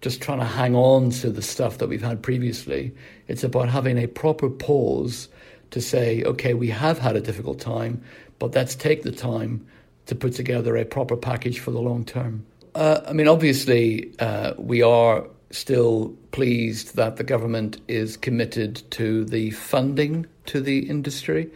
just 0.00 0.22
trying 0.22 0.38
to 0.38 0.46
hang 0.46 0.74
on 0.74 1.10
to 1.10 1.28
the 1.28 1.42
stuff 1.42 1.76
that 1.76 1.90
we've 1.90 2.00
had 2.00 2.22
previously. 2.22 2.90
It's 3.28 3.44
about 3.44 3.68
having 3.68 3.98
a 3.98 4.06
proper 4.06 4.48
pause 4.48 5.28
to 5.72 5.82
say, 5.82 6.22
okay, 6.22 6.54
we 6.54 6.70
have 6.70 6.98
had 6.98 7.16
a 7.16 7.20
difficult 7.20 7.60
time, 7.60 8.02
but 8.38 8.54
let's 8.54 8.74
take 8.74 9.02
the 9.02 9.12
time 9.12 9.66
to 10.06 10.14
put 10.14 10.32
together 10.32 10.74
a 10.74 10.86
proper 10.86 11.18
package 11.18 11.58
for 11.58 11.70
the 11.70 11.78
long 11.78 12.06
term. 12.06 12.46
Uh, 12.74 13.00
I 13.06 13.12
mean, 13.12 13.28
obviously, 13.28 14.12
uh, 14.18 14.54
we 14.56 14.82
are 14.82 15.26
still 15.50 16.16
pleased 16.30 16.96
that 16.96 17.16
the 17.16 17.24
government 17.24 17.78
is 17.86 18.16
committed 18.16 18.82
to 18.92 19.24
the 19.26 19.50
funding 19.50 20.26
to 20.46 20.60
the 20.60 20.88
industry 20.88 21.50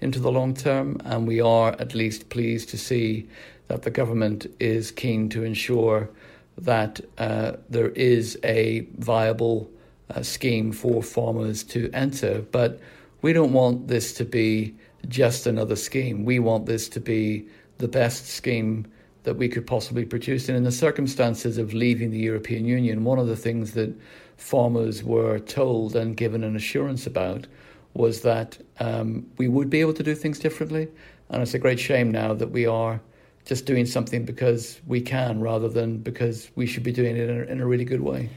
into 0.00 0.18
the 0.18 0.32
long 0.32 0.54
term, 0.54 0.96
and 1.04 1.28
we 1.28 1.40
are 1.40 1.72
at 1.78 1.94
least 1.94 2.30
pleased 2.30 2.70
to 2.70 2.78
see 2.78 3.28
that 3.68 3.82
the 3.82 3.90
government 3.90 4.46
is 4.58 4.90
keen 4.90 5.28
to 5.28 5.44
ensure 5.44 6.08
that 6.56 7.00
uh, 7.18 7.52
there 7.68 7.90
is 7.90 8.38
a 8.42 8.80
viable 8.96 9.70
uh, 10.10 10.22
scheme 10.22 10.72
for 10.72 11.02
farmers 11.02 11.62
to 11.62 11.90
enter. 11.92 12.40
But 12.50 12.80
we 13.20 13.34
don't 13.34 13.52
want 13.52 13.88
this 13.88 14.14
to 14.14 14.24
be 14.24 14.74
just 15.08 15.46
another 15.46 15.76
scheme. 15.76 16.24
We 16.24 16.38
want 16.38 16.66
this 16.66 16.88
to 16.90 17.00
be 17.00 17.46
the 17.78 17.88
best 17.88 18.26
scheme 18.26 18.86
that 19.24 19.34
we 19.34 19.48
could 19.48 19.66
possibly 19.66 20.04
produce. 20.04 20.48
And 20.48 20.56
in 20.56 20.64
the 20.64 20.72
circumstances 20.72 21.58
of 21.58 21.74
leaving 21.74 22.10
the 22.10 22.18
European 22.18 22.64
Union, 22.64 23.04
one 23.04 23.18
of 23.18 23.26
the 23.26 23.36
things 23.36 23.72
that 23.72 23.94
farmers 24.36 25.04
were 25.04 25.38
told 25.38 25.94
and 25.94 26.16
given 26.16 26.42
an 26.42 26.56
assurance 26.56 27.06
about 27.06 27.46
was 27.94 28.22
that 28.22 28.58
um, 28.80 29.26
we 29.36 29.48
would 29.48 29.70
be 29.70 29.80
able 29.80 29.92
to 29.94 30.02
do 30.02 30.14
things 30.14 30.38
differently. 30.38 30.88
And 31.30 31.42
it's 31.42 31.54
a 31.54 31.58
great 31.58 31.78
shame 31.78 32.10
now 32.10 32.34
that 32.34 32.50
we 32.50 32.66
are 32.66 33.00
just 33.44 33.66
doing 33.66 33.86
something 33.86 34.24
because 34.24 34.80
we 34.86 35.00
can 35.00 35.40
rather 35.40 35.68
than 35.68 35.98
because 35.98 36.50
we 36.54 36.66
should 36.66 36.82
be 36.82 36.92
doing 36.92 37.16
it 37.16 37.28
in 37.28 37.40
a, 37.40 37.44
in 37.44 37.60
a 37.60 37.66
really 37.66 37.84
good 37.84 38.00
way. 38.00 38.28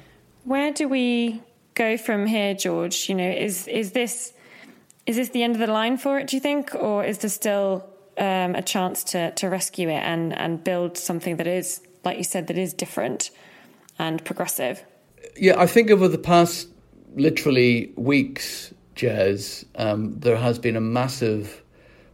Where 0.44 0.72
do 0.72 0.88
we 0.88 1.42
go 1.74 1.98
from 1.98 2.26
here, 2.26 2.54
George? 2.54 3.10
You 3.10 3.16
know, 3.16 3.30
is 3.30 3.68
is 3.68 3.92
this 3.92 4.34
is 5.06 5.16
this 5.16 5.30
the 5.30 5.44
end 5.44 5.56
of 5.56 5.60
the 5.60 5.72
line 5.72 5.98
for 5.98 6.20
it? 6.20 6.28
Do 6.28 6.36
you 6.36 6.40
think, 6.40 6.74
or 6.76 7.04
is 7.04 7.20
there 7.20 7.30
still 7.30 7.88
um, 8.18 8.56
a 8.56 8.62
chance 8.62 9.04
to 9.06 9.32
to 9.32 9.50
rescue 9.50 9.90
it 9.90 10.02
and 10.04 10.38
and 10.38 10.64
build 10.64 10.98
something 10.98 11.38
that 11.38 11.48
is, 11.48 11.82
like 12.04 12.18
you 12.18 12.24
said, 12.24 12.48
that 12.48 12.58
is 12.58 12.74
different 12.74 13.32
and 13.98 14.24
progressive. 14.24 14.84
Yeah, 15.38 15.60
I 15.60 15.68
think 15.68 15.92
over 15.92 16.08
the 16.08 16.18
past 16.18 16.70
literally 17.16 17.92
weeks, 17.96 18.74
Jez, 18.96 19.66
um, 19.76 20.20
there 20.20 20.38
has 20.38 20.60
been 20.60 20.76
a 20.76 20.82
massive 20.82 21.64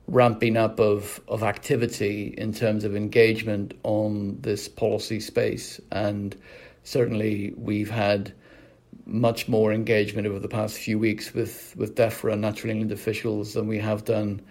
ramping 0.08 0.58
up 0.58 0.80
of, 0.80 1.22
of 1.28 1.44
activity 1.44 2.34
in 2.38 2.54
terms 2.54 2.84
of 2.84 2.96
engagement 2.96 3.74
on 3.84 4.38
this 4.42 4.68
policy 4.68 5.20
space. 5.20 5.80
And 5.92 6.36
certainly 6.84 7.54
we've 7.56 7.90
had 7.90 8.34
much 9.06 9.48
more 9.48 9.72
engagement 9.72 10.28
over 10.28 10.40
the 10.40 10.48
past 10.48 10.78
few 10.78 11.00
weeks 11.00 11.34
with, 11.34 11.74
with 11.78 11.96
DEFRA 11.96 12.34
and 12.34 12.42
Natural 12.42 12.72
England 12.72 12.92
officials 12.92 13.54
than 13.54 13.68
we 13.68 13.80
have 13.80 14.04
done 14.06 14.42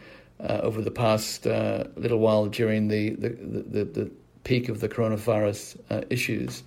over 0.62 0.82
the 0.82 0.90
past 0.90 1.46
uh, 1.46 1.84
little 1.96 2.18
while 2.18 2.46
during 2.46 2.88
the, 2.88 3.10
the, 3.10 3.28
the, 3.28 3.84
the, 3.84 4.10
peak 4.42 4.70
of 4.70 4.80
the 4.80 4.88
coronavirus 4.88 5.78
uh, 5.90 6.00
issues. 6.08 6.62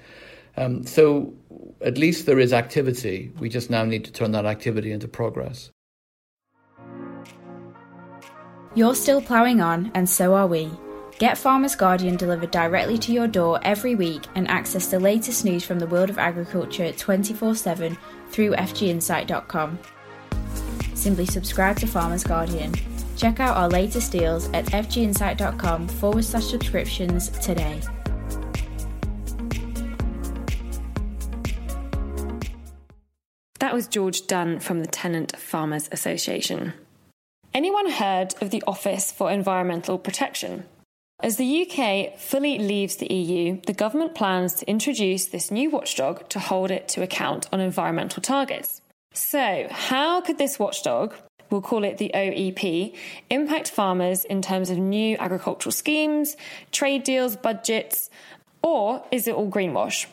Um, 0.57 0.85
so 0.85 1.33
at 1.81 1.97
least 1.97 2.27
there 2.27 2.37
is 2.37 2.53
activity. 2.53 3.31
We 3.39 3.49
just 3.49 3.71
now 3.71 3.83
need 3.83 4.05
to 4.05 4.11
turn 4.11 4.31
that 4.33 4.45
activity 4.45 4.91
into 4.91 5.07
progress. 5.07 5.71
You're 8.75 8.95
still 8.95 9.21
ploughing 9.21 9.59
on, 9.59 9.91
and 9.95 10.07
so 10.07 10.35
are 10.35 10.47
we. 10.47 10.69
Get 11.19 11.37
Farmer's 11.37 11.75
Guardian 11.75 12.15
delivered 12.15 12.51
directly 12.51 12.97
to 12.99 13.11
your 13.11 13.27
door 13.27 13.59
every 13.63 13.95
week 13.95 14.23
and 14.35 14.47
access 14.49 14.87
the 14.87 14.99
latest 14.99 15.45
news 15.45 15.63
from 15.63 15.79
the 15.79 15.87
world 15.87 16.09
of 16.09 16.17
agriculture 16.17 16.91
24 16.91 17.55
7 17.55 17.97
through 18.29 18.53
fginsight.com. 18.53 19.79
Simply 20.95 21.25
subscribe 21.25 21.77
to 21.79 21.87
Farmer's 21.87 22.23
Guardian. 22.23 22.73
Check 23.23 23.39
out 23.39 23.55
our 23.55 23.69
latest 23.69 24.11
deals 24.11 24.49
at 24.49 24.65
fginsight.com 24.65 25.87
forward 25.87 26.25
slash 26.25 26.43
subscriptions 26.43 27.29
today. 27.29 27.79
That 33.59 33.73
was 33.73 33.87
George 33.87 34.27
Dunn 34.27 34.59
from 34.59 34.81
the 34.81 34.87
Tenant 34.87 35.37
Farmers 35.37 35.87
Association. 35.93 36.73
Anyone 37.53 37.91
heard 37.91 38.35
of 38.41 38.49
the 38.49 38.61
Office 38.67 39.09
for 39.09 39.31
Environmental 39.31 39.97
Protection? 39.97 40.65
As 41.21 41.37
the 41.37 41.65
UK 41.65 42.19
fully 42.19 42.59
leaves 42.59 42.97
the 42.97 43.13
EU, 43.13 43.61
the 43.65 43.71
government 43.71 44.15
plans 44.15 44.55
to 44.55 44.69
introduce 44.69 45.27
this 45.27 45.49
new 45.49 45.69
watchdog 45.69 46.27
to 46.27 46.39
hold 46.39 46.71
it 46.71 46.89
to 46.89 47.01
account 47.01 47.47
on 47.53 47.61
environmental 47.61 48.21
targets. 48.21 48.81
So, 49.13 49.67
how 49.69 50.19
could 50.19 50.39
this 50.39 50.59
watchdog, 50.59 51.13
we'll 51.53 51.61
call 51.61 51.85
it 51.85 51.99
the 51.99 52.11
OEP, 52.13 52.93
impact 53.29 53.69
farmers 53.69 54.25
in 54.25 54.41
terms 54.41 54.69
of 54.69 54.77
new 54.77 55.15
agricultural 55.17 55.71
schemes, 55.71 56.35
trade 56.71 57.03
deals, 57.03 57.37
budgets, 57.37 58.09
or 58.63 59.05
is 59.11 59.27
it 59.27 59.35
all 59.35 59.49
greenwash? 59.49 60.07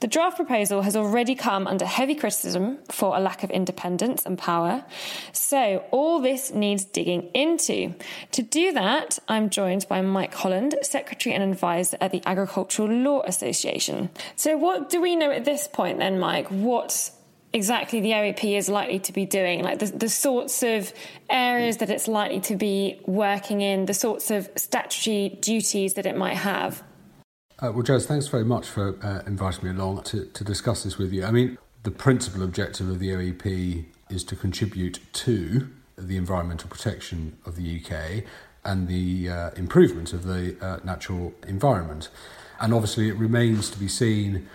The 0.00 0.06
draft 0.06 0.36
proposal 0.36 0.80
has 0.80 0.96
already 0.96 1.34
come 1.34 1.66
under 1.66 1.84
heavy 1.84 2.14
criticism 2.14 2.78
for 2.90 3.14
a 3.14 3.20
lack 3.20 3.42
of 3.42 3.50
independence 3.50 4.24
and 4.24 4.38
power. 4.38 4.82
So, 5.32 5.84
all 5.90 6.20
this 6.20 6.54
needs 6.54 6.86
digging 6.86 7.28
into. 7.34 7.94
To 8.32 8.42
do 8.42 8.72
that, 8.72 9.18
I'm 9.28 9.50
joined 9.50 9.86
by 9.90 10.00
Mike 10.00 10.32
Holland, 10.32 10.74
Secretary 10.80 11.34
and 11.34 11.52
Advisor 11.52 11.98
at 12.00 12.12
the 12.12 12.22
Agricultural 12.24 12.88
Law 12.88 13.20
Association. 13.26 14.08
So, 14.36 14.56
what 14.56 14.88
do 14.88 15.02
we 15.02 15.16
know 15.16 15.30
at 15.30 15.44
this 15.44 15.68
point 15.68 15.98
then, 15.98 16.18
Mike? 16.18 16.48
What 16.48 17.10
exactly 17.52 18.00
the 18.00 18.12
OEP 18.12 18.56
is 18.56 18.68
likely 18.68 18.98
to 19.00 19.12
be 19.12 19.26
doing, 19.26 19.62
like 19.62 19.78
the, 19.78 19.86
the 19.86 20.08
sorts 20.08 20.62
of 20.62 20.92
areas 21.28 21.78
that 21.78 21.90
it's 21.90 22.08
likely 22.08 22.40
to 22.40 22.56
be 22.56 23.00
working 23.06 23.60
in, 23.60 23.86
the 23.86 23.94
sorts 23.94 24.30
of 24.30 24.48
statutory 24.56 25.38
duties 25.40 25.94
that 25.94 26.06
it 26.06 26.16
might 26.16 26.36
have? 26.36 26.82
Uh, 27.62 27.70
well, 27.72 27.82
Jez, 27.82 28.06
thanks 28.06 28.26
very 28.28 28.44
much 28.44 28.66
for 28.66 28.96
uh, 29.04 29.22
inviting 29.26 29.64
me 29.64 29.70
along 29.70 30.02
to, 30.04 30.24
to 30.26 30.44
discuss 30.44 30.84
this 30.84 30.96
with 30.96 31.12
you. 31.12 31.24
I 31.24 31.30
mean, 31.30 31.58
the 31.82 31.90
principal 31.90 32.42
objective 32.42 32.88
of 32.88 32.98
the 32.98 33.08
OEP 33.10 33.84
is 34.08 34.24
to 34.24 34.36
contribute 34.36 35.00
to 35.12 35.68
the 35.96 36.16
environmental 36.16 36.68
protection 36.70 37.36
of 37.44 37.56
the 37.56 37.80
UK 37.80 38.24
and 38.64 38.88
the 38.88 39.28
uh, 39.28 39.50
improvement 39.56 40.12
of 40.12 40.24
the 40.24 40.56
uh, 40.60 40.78
natural 40.84 41.34
environment. 41.46 42.08
And 42.60 42.74
obviously, 42.74 43.08
it 43.08 43.16
remains 43.16 43.70
to 43.70 43.78
be 43.78 43.88
seen 43.88 44.48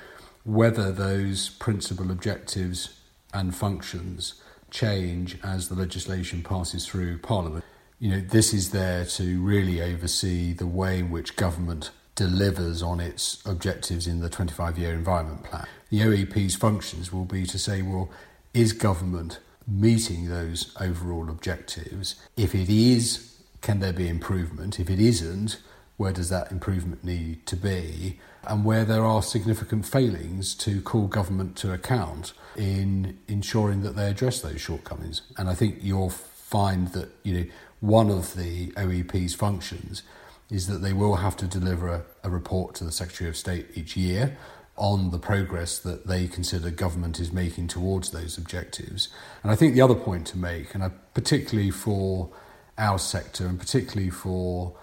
whether 0.46 0.92
those 0.92 1.50
principal 1.50 2.12
objectives 2.12 3.02
and 3.34 3.54
functions 3.54 4.36
change 4.70 5.38
as 5.44 5.68
the 5.68 5.76
legislation 5.76 6.44
passes 6.44 6.86
through 6.86 7.18
Parliament. 7.18 7.66
You 8.00 8.12
know, 8.12 8.20
this 8.20 8.54
is 8.54 8.72
there 8.72 9.06
to 9.06 9.42
really 9.42 9.82
oversee 9.82 10.54
the 10.54 10.68
way 10.68 11.00
in 11.00 11.10
which 11.10 11.36
government 11.36 11.92
delivers 12.14 12.82
on 12.82 13.00
its 13.00 13.46
objectives 13.46 14.08
in 14.08 14.20
the 14.20 14.30
25 14.30 14.78
year 14.78 14.94
environment 14.94 15.44
plan. 15.44 15.66
The 15.90 16.02
OEP's 16.02 16.56
functions 16.56 17.12
will 17.12 17.26
be 17.26 17.46
to 17.46 17.58
say, 17.58 17.82
well, 17.82 18.10
is 18.54 18.72
government 18.72 19.40
meeting 19.68 20.30
those 20.30 20.76
overall 20.80 21.30
objectives? 21.30 22.16
If 22.38 22.54
it 22.54 22.70
is, 22.70 23.36
can 23.62 23.80
there 23.80 23.94
be 23.94 24.08
improvement? 24.08 24.80
If 24.80 24.90
it 24.90 25.00
isn't, 25.00 25.58
where 25.98 26.12
does 26.12 26.30
that 26.30 26.52
improvement 26.52 27.04
need 27.04 27.46
to 27.48 27.56
be? 27.56 28.20
And 28.48 28.64
where 28.64 28.86
there 28.86 29.04
are 29.04 29.24
significant 29.24 29.86
failings 29.86 30.54
to 30.56 30.82
call 30.82 31.08
government 31.08 31.56
to 31.58 31.74
account 31.74 32.34
in 32.56 33.18
ensuring 33.28 33.82
that 33.82 33.96
they 33.96 34.10
address 34.10 34.42
those 34.42 34.62
shortcomings. 34.62 35.22
And 35.38 35.50
I 35.50 35.56
think 35.56 35.78
you'll 35.82 36.10
find 36.10 36.90
that, 36.90 37.10
you 37.24 37.34
know, 37.34 37.46
one 37.80 38.10
of 38.10 38.36
the 38.36 38.68
OEP's 38.72 39.34
functions 39.34 40.04
is 40.52 40.68
that 40.68 40.80
they 40.80 40.94
will 40.94 41.16
have 41.16 41.36
to 41.38 41.48
deliver 41.48 41.88
a, 41.88 42.04
a 42.24 42.30
report 42.30 42.76
to 42.76 42.84
the 42.84 42.92
Secretary 42.92 43.30
of 43.30 43.36
State 43.36 43.68
each 43.74 43.98
year 43.98 44.38
on 44.78 45.12
the 45.12 45.18
progress 45.18 45.80
that 45.80 46.06
they 46.06 46.28
consider 46.28 46.70
government 46.70 47.20
is 47.20 47.32
making 47.32 47.68
towards 47.68 48.12
those 48.12 48.38
objectives. 48.38 49.08
And 49.42 49.52
I 49.52 49.56
think 49.56 49.74
the 49.74 49.82
other 49.82 49.96
point 49.96 50.28
to 50.28 50.38
make, 50.38 50.76
and 50.76 50.84
I, 50.84 50.92
particularly 51.14 51.72
for 51.72 52.30
our 52.78 53.00
sector 53.00 53.48
and 53.48 53.58
particularly 53.58 54.10
for 54.10 54.76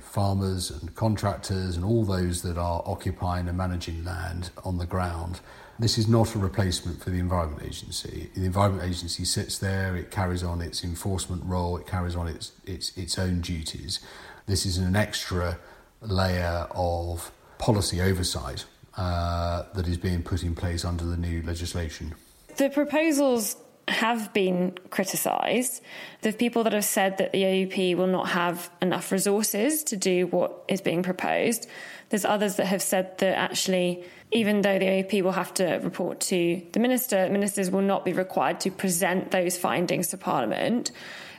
farmers 0.00 0.70
and 0.70 0.94
contractors 0.94 1.76
and 1.76 1.84
all 1.84 2.04
those 2.04 2.42
that 2.42 2.58
are 2.58 2.82
occupying 2.86 3.48
and 3.48 3.56
managing 3.56 4.04
land 4.04 4.50
on 4.64 4.78
the 4.78 4.86
ground, 4.86 5.40
this 5.78 5.98
is 5.98 6.08
not 6.08 6.34
a 6.34 6.38
replacement 6.38 7.02
for 7.02 7.10
the 7.10 7.18
Environment 7.18 7.62
Agency. 7.62 8.30
The 8.34 8.46
Environment 8.46 8.88
Agency 8.88 9.24
sits 9.24 9.58
there, 9.58 9.94
it 9.96 10.10
carries 10.10 10.42
on 10.42 10.62
its 10.62 10.82
enforcement 10.82 11.44
role, 11.44 11.76
it 11.76 11.86
carries 11.86 12.16
on 12.16 12.26
its, 12.28 12.52
its, 12.64 12.96
its 12.96 13.18
own 13.18 13.40
duties. 13.42 14.00
This 14.46 14.64
is 14.64 14.78
an 14.78 14.96
extra 14.96 15.58
layer 16.00 16.66
of 16.70 17.30
policy 17.58 18.00
oversight 18.00 18.64
uh, 18.96 19.64
that 19.74 19.86
is 19.86 19.98
being 19.98 20.22
put 20.22 20.42
in 20.42 20.54
place 20.54 20.84
under 20.84 21.04
the 21.04 21.16
new 21.16 21.42
legislation. 21.42 22.14
The 22.56 22.70
proposals 22.70 23.56
have 23.88 24.32
been 24.32 24.76
criticised. 24.90 25.80
There 26.22 26.30
are 26.30 26.36
people 26.36 26.64
that 26.64 26.72
have 26.72 26.84
said 26.84 27.18
that 27.18 27.32
the 27.32 27.42
OEP 27.42 27.96
will 27.96 28.08
not 28.08 28.28
have 28.30 28.68
enough 28.82 29.12
resources 29.12 29.84
to 29.84 29.96
do 29.96 30.26
what 30.26 30.64
is 30.66 30.80
being 30.80 31.02
proposed. 31.02 31.68
There's 32.08 32.24
others 32.24 32.56
that 32.56 32.66
have 32.66 32.82
said 32.82 33.18
that 33.18 33.38
actually, 33.38 34.04
even 34.32 34.62
though 34.62 34.78
the 34.78 34.86
OEP 34.86 35.22
will 35.22 35.32
have 35.32 35.54
to 35.54 35.76
report 35.84 36.20
to 36.20 36.62
the 36.72 36.80
minister, 36.80 37.28
ministers 37.28 37.70
will 37.70 37.82
not 37.82 38.04
be 38.04 38.12
required 38.12 38.60
to 38.60 38.70
present 38.72 39.30
those 39.30 39.56
findings 39.56 40.08
to 40.08 40.16
Parliament. 40.16 40.90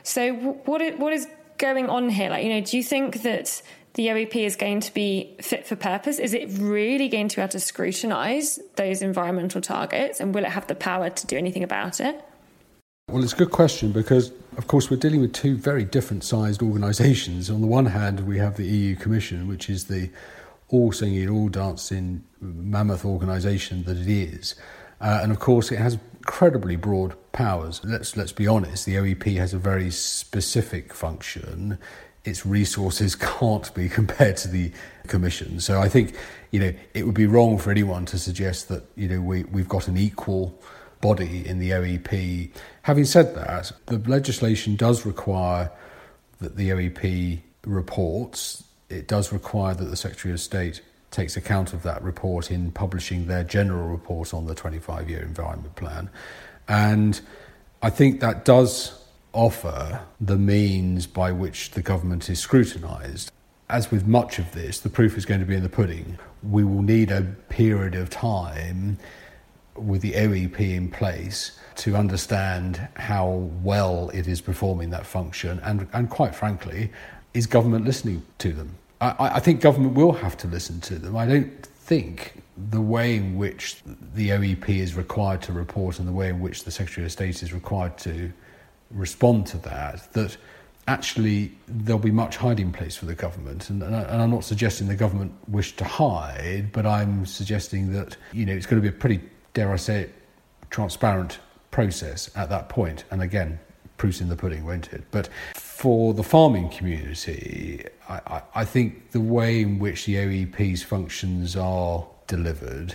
So, 0.02 0.32
what 0.32 0.98
what 0.98 1.12
is 1.12 1.26
going 1.58 1.90
on 1.90 2.08
here? 2.08 2.30
Like, 2.30 2.44
you 2.44 2.50
know, 2.50 2.60
do 2.62 2.78
you 2.78 2.82
think 2.82 3.22
that 3.22 3.60
the 3.94 4.06
OEP 4.06 4.36
is 4.36 4.56
going 4.56 4.80
to 4.80 4.94
be 4.94 5.36
fit 5.42 5.66
for 5.66 5.76
purpose? 5.76 6.18
Is 6.18 6.32
it 6.32 6.48
really 6.58 7.08
going 7.08 7.28
to 7.28 7.36
be 7.36 7.42
able 7.42 7.50
to 7.50 7.60
scrutinise 7.60 8.58
those 8.76 9.02
environmental 9.02 9.60
targets, 9.60 10.20
and 10.20 10.34
will 10.34 10.44
it 10.44 10.50
have 10.50 10.66
the 10.66 10.74
power 10.74 11.10
to 11.10 11.26
do 11.26 11.36
anything 11.36 11.62
about 11.62 12.00
it? 12.00 12.24
Well, 13.08 13.24
it's 13.24 13.32
a 13.32 13.36
good 13.36 13.52
question 13.52 13.90
because, 13.90 14.32
of 14.58 14.66
course, 14.66 14.90
we're 14.90 14.98
dealing 14.98 15.22
with 15.22 15.32
two 15.32 15.56
very 15.56 15.82
different 15.82 16.24
sized 16.24 16.60
organisations. 16.60 17.48
On 17.48 17.62
the 17.62 17.66
one 17.66 17.86
hand, 17.86 18.26
we 18.26 18.36
have 18.36 18.58
the 18.58 18.66
EU 18.66 18.96
Commission, 18.96 19.48
which 19.48 19.70
is 19.70 19.86
the 19.86 20.10
all 20.68 20.92
singing, 20.92 21.26
all 21.30 21.48
dancing 21.48 22.22
mammoth 22.42 23.06
organisation 23.06 23.84
that 23.84 23.96
it 23.96 24.08
is. 24.08 24.56
Uh, 25.00 25.20
and 25.22 25.32
of 25.32 25.38
course, 25.38 25.72
it 25.72 25.78
has 25.78 25.96
incredibly 26.18 26.76
broad 26.76 27.14
powers. 27.32 27.80
Let's 27.82 28.14
let's 28.14 28.32
be 28.32 28.46
honest. 28.46 28.84
The 28.84 28.96
OEP 28.96 29.38
has 29.38 29.54
a 29.54 29.58
very 29.58 29.90
specific 29.90 30.92
function. 30.92 31.78
Its 32.24 32.44
resources 32.44 33.14
can't 33.40 33.72
be 33.74 33.88
compared 33.88 34.36
to 34.38 34.48
the 34.48 34.70
Commission. 35.06 35.60
So 35.60 35.80
I 35.80 35.88
think 35.88 36.14
you 36.50 36.60
know 36.60 36.74
it 36.92 37.06
would 37.06 37.14
be 37.14 37.26
wrong 37.26 37.56
for 37.56 37.70
anyone 37.70 38.04
to 38.04 38.18
suggest 38.18 38.68
that 38.68 38.84
you 38.96 39.08
know 39.08 39.22
we 39.22 39.44
we've 39.44 39.68
got 39.68 39.88
an 39.88 39.96
equal 39.96 40.60
body 41.00 41.46
in 41.46 41.58
the 41.58 41.70
OEP. 41.70 42.50
Having 42.88 43.04
said 43.04 43.34
that, 43.34 43.70
the 43.84 43.98
legislation 44.08 44.74
does 44.74 45.04
require 45.04 45.70
that 46.40 46.56
the 46.56 46.70
OEP 46.70 47.42
reports. 47.66 48.64
It 48.88 49.06
does 49.06 49.30
require 49.30 49.74
that 49.74 49.84
the 49.84 49.94
Secretary 49.94 50.32
of 50.32 50.40
State 50.40 50.80
takes 51.10 51.36
account 51.36 51.74
of 51.74 51.82
that 51.82 52.02
report 52.02 52.50
in 52.50 52.72
publishing 52.72 53.26
their 53.26 53.44
general 53.44 53.88
report 53.88 54.32
on 54.32 54.46
the 54.46 54.54
25 54.54 55.10
year 55.10 55.20
environment 55.20 55.76
plan. 55.76 56.08
And 56.66 57.20
I 57.82 57.90
think 57.90 58.20
that 58.20 58.46
does 58.46 58.98
offer 59.34 60.00
the 60.18 60.38
means 60.38 61.06
by 61.06 61.30
which 61.30 61.72
the 61.72 61.82
government 61.82 62.30
is 62.30 62.38
scrutinised. 62.38 63.30
As 63.68 63.90
with 63.90 64.06
much 64.06 64.38
of 64.38 64.50
this, 64.52 64.80
the 64.80 64.88
proof 64.88 65.18
is 65.18 65.26
going 65.26 65.40
to 65.40 65.46
be 65.46 65.56
in 65.56 65.62
the 65.62 65.68
pudding. 65.68 66.18
We 66.42 66.64
will 66.64 66.80
need 66.80 67.10
a 67.10 67.20
period 67.50 67.94
of 67.94 68.08
time 68.08 68.96
with 69.78 70.02
the 70.02 70.12
OEP 70.12 70.60
in 70.60 70.90
place 70.90 71.58
to 71.76 71.96
understand 71.96 72.88
how 72.94 73.50
well 73.62 74.10
it 74.10 74.26
is 74.26 74.40
performing 74.40 74.90
that 74.90 75.06
function 75.06 75.60
and, 75.60 75.86
and 75.92 76.10
quite 76.10 76.34
frankly, 76.34 76.90
is 77.34 77.46
government 77.46 77.84
listening 77.84 78.22
to 78.38 78.52
them? 78.52 78.74
I, 79.00 79.14
I 79.18 79.40
think 79.40 79.60
government 79.60 79.94
will 79.94 80.12
have 80.12 80.36
to 80.38 80.46
listen 80.48 80.80
to 80.82 80.98
them. 80.98 81.16
I 81.16 81.26
don't 81.26 81.66
think 81.66 82.42
the 82.70 82.80
way 82.80 83.16
in 83.16 83.36
which 83.36 83.76
the 84.14 84.30
OEP 84.30 84.68
is 84.68 84.94
required 84.94 85.42
to 85.42 85.52
report 85.52 85.98
and 85.98 86.08
the 86.08 86.12
way 86.12 86.28
in 86.28 86.40
which 86.40 86.64
the 86.64 86.70
Secretary 86.70 87.04
of 87.04 87.12
State 87.12 87.42
is 87.42 87.52
required 87.52 87.96
to 87.98 88.32
respond 88.90 89.46
to 89.46 89.58
that, 89.58 90.12
that 90.14 90.36
actually 90.88 91.52
there'll 91.68 92.00
be 92.00 92.10
much 92.10 92.36
hiding 92.36 92.72
place 92.72 92.96
for 92.96 93.04
the 93.04 93.14
government. 93.14 93.70
And, 93.70 93.82
and, 93.82 93.94
I, 93.94 94.22
am 94.22 94.30
not 94.30 94.44
suggesting 94.44 94.88
the 94.88 94.96
government 94.96 95.32
wish 95.46 95.76
to 95.76 95.84
hide, 95.84 96.72
but 96.72 96.86
I'm 96.86 97.26
suggesting 97.26 97.92
that, 97.92 98.16
you 98.32 98.46
know, 98.46 98.54
it's 98.54 98.66
going 98.66 98.82
to 98.82 98.90
be 98.90 98.94
a 98.94 98.98
pretty, 98.98 99.20
dare 99.58 99.72
I 99.72 99.76
say 99.76 100.02
it, 100.02 100.14
transparent 100.70 101.40
process 101.72 102.30
at 102.36 102.48
that 102.50 102.68
point. 102.68 103.02
And 103.10 103.22
again, 103.22 103.58
proof's 103.96 104.20
in 104.20 104.28
the 104.28 104.36
pudding, 104.36 104.64
won't 104.64 104.92
it? 104.92 105.02
But 105.10 105.28
for 105.54 106.14
the 106.14 106.22
farming 106.22 106.68
community, 106.70 107.84
I, 108.08 108.20
I, 108.26 108.42
I 108.54 108.64
think 108.64 109.10
the 109.10 109.20
way 109.20 109.62
in 109.62 109.80
which 109.80 110.06
the 110.06 110.14
OEP's 110.14 110.84
functions 110.84 111.56
are 111.56 112.06
delivered, 112.28 112.94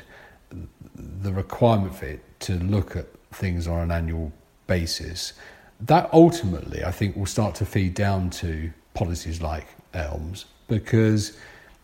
the 0.95 1.33
requirement 1.33 1.95
for 1.95 2.05
it 2.05 2.21
to 2.41 2.53
look 2.53 2.95
at 2.95 3.07
things 3.31 3.67
on 3.67 3.81
an 3.81 3.91
annual 3.91 4.31
basis 4.67 5.33
that 5.81 6.09
ultimately, 6.13 6.81
I 6.85 6.91
think, 6.91 7.17
will 7.17 7.25
start 7.25 7.55
to 7.55 7.65
feed 7.65 7.93
down 7.93 8.29
to 8.29 8.71
policies 8.93 9.41
like 9.41 9.67
ELMS 9.93 10.45
because 10.69 11.37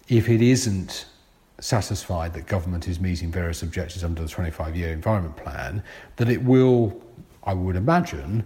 if 0.07 0.29
it 0.29 0.41
isn't 0.41 1.05
satisfied 1.59 2.33
that 2.33 2.47
government 2.47 2.87
is 2.87 2.99
meeting 2.99 3.31
various 3.31 3.63
objectives 3.63 4.03
under 4.03 4.21
the 4.21 4.27
25 4.27 4.75
year 4.75 4.91
environment 4.91 5.35
plan, 5.37 5.83
that 6.17 6.29
it 6.29 6.43
will, 6.43 7.01
I 7.43 7.53
would 7.53 7.75
imagine, 7.75 8.43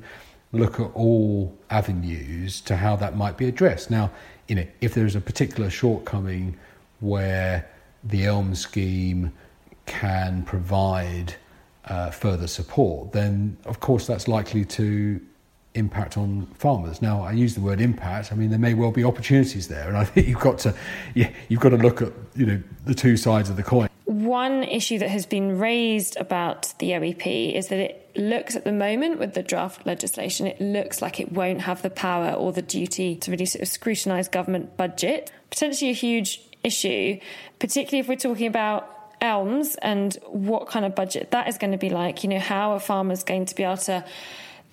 look 0.51 0.79
at 0.79 0.91
all 0.93 1.57
avenues 1.69 2.61
to 2.61 2.75
how 2.75 2.95
that 2.97 3.17
might 3.17 3.37
be 3.37 3.47
addressed. 3.47 3.89
Now, 3.89 4.11
you 4.47 4.55
know, 4.55 4.67
if 4.81 4.93
there's 4.93 5.15
a 5.15 5.21
particular 5.21 5.69
shortcoming 5.69 6.57
where 6.99 7.69
the 8.03 8.25
ELM 8.25 8.55
scheme 8.55 9.31
can 9.85 10.43
provide 10.43 11.35
uh, 11.85 12.11
further 12.11 12.47
support, 12.47 13.11
then 13.11 13.57
of 13.65 13.79
course 13.79 14.05
that's 14.07 14.27
likely 14.27 14.63
to 14.65 15.19
impact 15.75 16.17
on 16.17 16.45
farmers. 16.55 17.01
Now, 17.01 17.21
I 17.21 17.31
use 17.31 17.55
the 17.55 17.61
word 17.61 17.81
impact. 17.81 18.31
I 18.31 18.35
mean, 18.35 18.49
there 18.49 18.59
may 18.59 18.73
well 18.73 18.91
be 18.91 19.03
opportunities 19.03 19.67
there, 19.67 19.87
and 19.87 19.97
I 19.97 20.03
think 20.03 20.27
you've 20.27 20.39
got 20.39 20.59
to, 20.59 20.75
yeah, 21.13 21.31
you've 21.49 21.59
got 21.59 21.69
to 21.69 21.77
look 21.77 22.01
at 22.01 22.11
you 22.35 22.45
know 22.45 22.63
the 22.85 22.93
two 22.93 23.17
sides 23.17 23.49
of 23.49 23.55
the 23.55 23.63
coin. 23.63 23.89
One 24.05 24.63
issue 24.63 24.99
that 24.99 25.09
has 25.09 25.25
been 25.25 25.57
raised 25.57 26.17
about 26.17 26.73
the 26.79 26.91
OEP 26.91 27.55
is 27.55 27.69
that 27.69 27.79
it 27.79 28.11
looks 28.15 28.55
at 28.55 28.63
the 28.63 28.71
moment 28.71 29.17
with 29.17 29.33
the 29.33 29.41
draft 29.41 29.85
legislation, 29.85 30.45
it 30.45 30.59
looks 30.59 31.01
like 31.01 31.19
it 31.19 31.31
won't 31.31 31.61
have 31.61 31.81
the 31.81 31.89
power 31.89 32.31
or 32.33 32.51
the 32.51 32.61
duty 32.61 33.15
to 33.15 33.31
really 33.31 33.45
sort 33.45 33.61
of 33.61 33.67
scrutinise 33.69 34.27
government 34.27 34.77
budget. 34.77 35.31
Potentially 35.49 35.89
a 35.89 35.93
huge 35.93 36.41
issue, 36.63 37.19
particularly 37.59 37.99
if 37.99 38.07
we're 38.07 38.15
talking 38.15 38.47
about 38.47 38.89
ELMS 39.21 39.75
and 39.75 40.17
what 40.27 40.67
kind 40.67 40.85
of 40.85 40.95
budget 40.95 41.31
that 41.31 41.47
is 41.47 41.57
going 41.57 41.71
to 41.71 41.77
be 41.77 41.89
like. 41.89 42.23
You 42.23 42.29
know, 42.29 42.39
how 42.39 42.73
are 42.73 42.79
farmers 42.79 43.23
going 43.23 43.45
to 43.45 43.55
be 43.55 43.63
able 43.63 43.77
to 43.77 44.03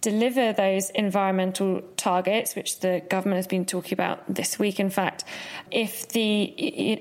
deliver 0.00 0.52
those 0.52 0.90
environmental 0.90 1.82
targets, 1.96 2.54
which 2.54 2.80
the 2.80 3.02
government 3.08 3.36
has 3.36 3.46
been 3.46 3.64
talking 3.64 3.92
about 3.92 4.22
this 4.32 4.58
week, 4.58 4.80
in 4.80 4.90
fact, 4.90 5.24
if 5.70 6.08
the, 6.08 6.54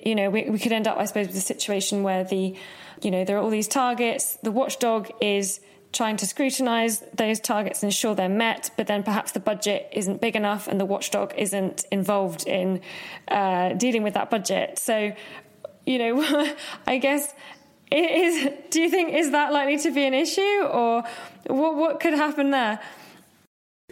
you 0.05 0.15
know, 0.15 0.29
we, 0.29 0.49
we 0.49 0.59
could 0.59 0.71
end 0.71 0.87
up, 0.87 0.97
I 0.97 1.05
suppose, 1.05 1.27
with 1.27 1.35
a 1.35 1.41
situation 1.41 2.03
where 2.03 2.23
the, 2.23 2.55
you 3.01 3.11
know, 3.11 3.23
there 3.23 3.37
are 3.37 3.41
all 3.41 3.49
these 3.49 3.67
targets, 3.67 4.37
the 4.43 4.51
watchdog 4.51 5.09
is 5.21 5.61
trying 5.91 6.17
to 6.17 6.27
scrutinise 6.27 7.03
those 7.15 7.39
targets 7.39 7.81
and 7.81 7.87
ensure 7.87 8.13
they're 8.13 8.29
met, 8.29 8.69
but 8.77 8.87
then 8.87 9.01
perhaps 9.01 9.31
the 9.31 9.39
budget 9.39 9.89
isn't 9.91 10.21
big 10.21 10.35
enough 10.35 10.67
and 10.67 10.79
the 10.79 10.85
watchdog 10.85 11.33
isn't 11.37 11.85
involved 11.91 12.45
in 12.47 12.81
uh, 13.27 13.73
dealing 13.73 14.03
with 14.03 14.13
that 14.13 14.29
budget. 14.29 14.77
So, 14.77 15.13
you 15.85 15.97
know, 15.97 16.55
I 16.87 16.97
guess 16.97 17.33
it 17.91 18.11
is. 18.11 18.53
do 18.69 18.81
you 18.81 18.89
think 18.89 19.13
is 19.13 19.31
that 19.31 19.51
likely 19.51 19.77
to 19.79 19.91
be 19.91 20.05
an 20.05 20.13
issue, 20.13 20.61
or 20.61 21.03
what 21.49 21.75
what 21.75 21.99
could 21.99 22.13
happen 22.13 22.51
there? 22.51 22.79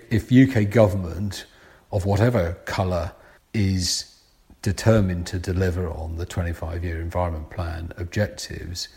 If 0.10 0.32
UK 0.32 0.70
government 0.70 1.46
of 1.92 2.06
whatever 2.06 2.54
colour 2.66 3.12
is 3.54 4.18
determined 4.62 5.26
to 5.28 5.40
deliver 5.40 5.90
on 5.90 6.18
the 6.18 6.26
25 6.26 6.84
year 6.84 7.00
environment 7.02 7.50
plan 7.50 7.92
objectives, 7.98 8.90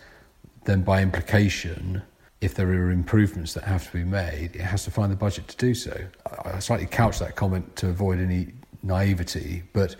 then 0.65 0.83
by 0.83 1.03
implication, 1.03 2.03
if 2.41 2.55
there 2.55 2.69
are 2.69 2.91
improvements 2.91 3.55
that 3.55 3.65
have 3.65 3.87
to 3.87 3.93
be 3.93 4.05
made, 4.05 4.57
it 4.57 4.63
has 4.63 4.85
to 4.85 4.91
find 4.91 5.13
the 5.13 5.17
budget 5.17 5.49
to 5.49 5.57
do 5.57 5.75
so. 5.75 5.97
I 6.45 6.59
slightly 6.59 6.87
couch 6.87 7.19
that 7.19 7.37
comment 7.37 7.77
to 7.77 7.89
avoid 7.89 8.19
any 8.19 8.49
naivety, 8.83 9.63
but 9.73 9.97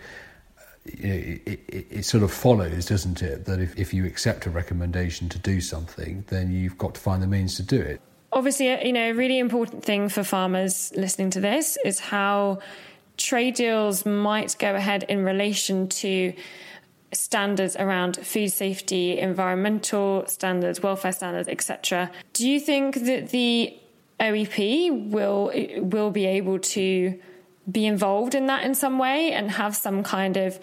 it, 0.85 1.41
it, 1.45 1.87
it, 1.91 2.05
sort 2.05 2.23
of 2.23 2.31
follows, 2.31 2.87
doesn't 2.87 3.21
it, 3.21 3.45
that 3.45 3.59
if, 3.59 3.77
if 3.77 3.93
you 3.93 4.05
accept 4.05 4.47
a 4.47 4.49
recommendation 4.49 5.29
to 5.29 5.39
do 5.39 5.61
something, 5.61 6.25
then 6.27 6.51
you've 6.51 6.77
got 6.77 6.95
to 6.95 7.01
find 7.01 7.21
the 7.21 7.27
means 7.27 7.55
to 7.55 7.63
do 7.63 7.79
it. 7.79 8.01
Obviously, 8.33 8.71
uh, 8.71 8.83
you 8.83 8.93
know, 8.93 9.09
a 9.09 9.13
really 9.13 9.39
important 9.39 9.83
thing 9.83 10.09
for 10.09 10.23
farmers 10.23 10.91
listening 10.95 11.29
to 11.31 11.41
this 11.41 11.77
is 11.83 11.99
how 11.99 12.59
trade 13.17 13.55
deals 13.55 14.05
might 14.05 14.55
go 14.57 14.73
ahead 14.73 15.03
in 15.03 15.23
relation 15.23 15.87
to 15.87 16.33
standards 17.13 17.75
around 17.75 18.17
food 18.17 18.49
safety, 18.49 19.19
environmental 19.19 20.25
standards, 20.27 20.81
welfare 20.81 21.11
standards, 21.11 21.49
etc. 21.49 22.09
Do 22.33 22.49
you 22.49 22.59
think 22.59 22.95
that 23.03 23.29
the 23.29 23.77
OEP 24.19 25.09
will 25.09 25.51
will 25.81 26.11
be 26.11 26.25
able 26.25 26.59
to 26.59 27.19
be 27.69 27.85
involved 27.85 28.35
in 28.35 28.47
that 28.47 28.63
in 28.63 28.75
some 28.75 28.97
way 28.97 29.31
and 29.33 29.51
have 29.51 29.75
some 29.75 30.03
kind 30.03 30.37
of 30.37 30.59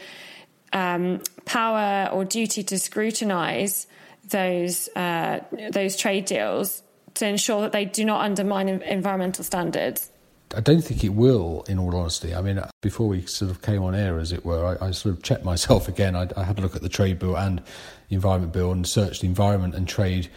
um, 0.73 1.21
power 1.45 2.09
or 2.13 2.25
duty 2.25 2.63
to 2.63 2.79
scrutinise 2.79 3.87
those 4.31 4.89
uh, 4.97 5.41
those 5.71 5.97
trade 5.97 6.25
deals 6.25 6.83
to 7.19 7.27
ensure 7.27 7.61
that 7.63 7.73
they 7.73 7.85
do 7.85 8.05
not 8.05 8.25
undermine 8.25 8.69
environmental 8.69 9.45
standards? 9.45 10.11
I 10.55 10.61
don't 10.61 10.81
think 10.81 11.05
it 11.05 11.11
will, 11.11 11.65
in 11.69 11.79
all 11.79 11.95
honesty. 11.95 12.35
I 12.35 12.41
mean, 12.41 12.61
before 12.81 13.07
we 13.07 13.27
sort 13.27 13.51
of 13.51 13.61
came 13.61 13.83
on 13.83 13.95
air, 13.95 14.19
as 14.19 14.33
it 14.33 14.45
were, 14.45 14.79
I, 14.81 14.87
I 14.87 14.91
sort 14.93 15.15
of 15.15 15.23
checked 15.23 15.45
myself 15.45 15.89
again. 15.89 16.17
I, 16.17 16.29
I, 16.37 16.45
had 16.45 16.59
a 16.59 16.63
look 16.63 16.75
at 16.75 16.83
the 16.83 16.89
trade 16.89 17.19
bill 17.19 17.37
and 17.37 17.63
the 18.09 18.15
environment 18.15 18.53
bill 18.53 18.73
and 18.73 18.87
searched 18.87 19.21
the 19.21 19.27
environment 19.27 19.75
and 19.75 19.87
trade 19.87 20.31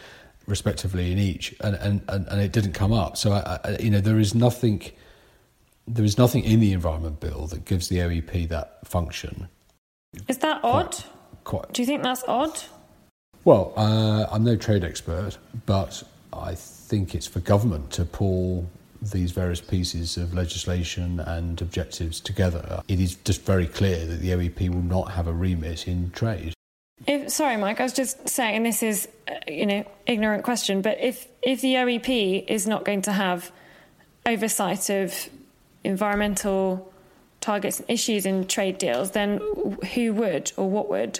respectively 0.47 1.11
in 1.11 1.17
each, 1.17 1.55
and, 1.61 1.75
and, 1.75 2.01
and, 2.09 2.27
and 2.27 2.41
it 2.41 2.51
didn't 2.51 2.73
come 2.73 2.91
up. 2.91 3.15
So, 3.15 3.31
I, 3.31 3.77
you 3.79 3.89
know, 3.89 4.01
there 4.01 4.19
is 4.19 4.35
nothing 4.35 4.81
there 5.87 6.05
is 6.05 6.17
nothing 6.17 6.43
in 6.43 6.59
the 6.59 6.73
Environment 6.73 7.19
Bill 7.19 7.47
that 7.47 7.65
gives 7.65 7.89
the 7.89 7.97
OEP 7.97 8.49
that 8.49 8.85
function. 8.87 9.47
Is 10.27 10.37
that 10.39 10.61
odd? 10.63 10.95
Quite. 11.43 11.73
Do 11.73 11.81
you 11.81 11.85
think 11.85 12.03
that's 12.03 12.23
odd? 12.27 12.61
Well, 13.43 13.73
uh, 13.75 14.27
I'm 14.31 14.43
no 14.43 14.55
trade 14.55 14.83
expert, 14.83 15.37
but 15.65 16.03
I 16.33 16.55
think 16.55 17.15
it's 17.15 17.27
for 17.27 17.39
government 17.39 17.91
to 17.91 18.05
pull 18.05 18.69
these 19.01 19.31
various 19.31 19.61
pieces 19.61 20.17
of 20.17 20.33
legislation 20.33 21.19
and 21.19 21.59
objectives 21.61 22.19
together. 22.19 22.81
It 22.87 22.99
is 22.99 23.15
just 23.15 23.43
very 23.43 23.67
clear 23.67 24.05
that 24.05 24.19
the 24.21 24.29
OEP 24.29 24.69
will 24.69 24.83
not 24.83 25.11
have 25.11 25.27
a 25.27 25.33
remit 25.33 25.87
in 25.87 26.11
trade. 26.11 26.53
If, 27.07 27.31
sorry, 27.31 27.57
Mike, 27.57 27.79
I 27.79 27.83
was 27.83 27.93
just 27.93 28.29
saying, 28.29 28.57
and 28.57 28.65
this 28.65 28.83
is, 28.83 29.07
uh, 29.27 29.33
you 29.47 29.65
know, 29.65 29.83
ignorant 30.05 30.43
question, 30.43 30.81
but 30.83 30.99
if 30.99 31.27
if 31.41 31.61
the 31.61 31.73
OEP 31.75 32.45
is 32.47 32.67
not 32.67 32.85
going 32.85 33.01
to 33.03 33.11
have 33.11 33.51
oversight 34.27 34.89
of 34.91 35.29
environmental 35.83 36.93
targets 37.39 37.79
and 37.79 37.89
issues 37.89 38.27
in 38.27 38.45
trade 38.45 38.77
deals, 38.77 39.11
then 39.11 39.41
who 39.95 40.13
would 40.13 40.51
or 40.57 40.69
what 40.69 40.89
would? 40.89 41.19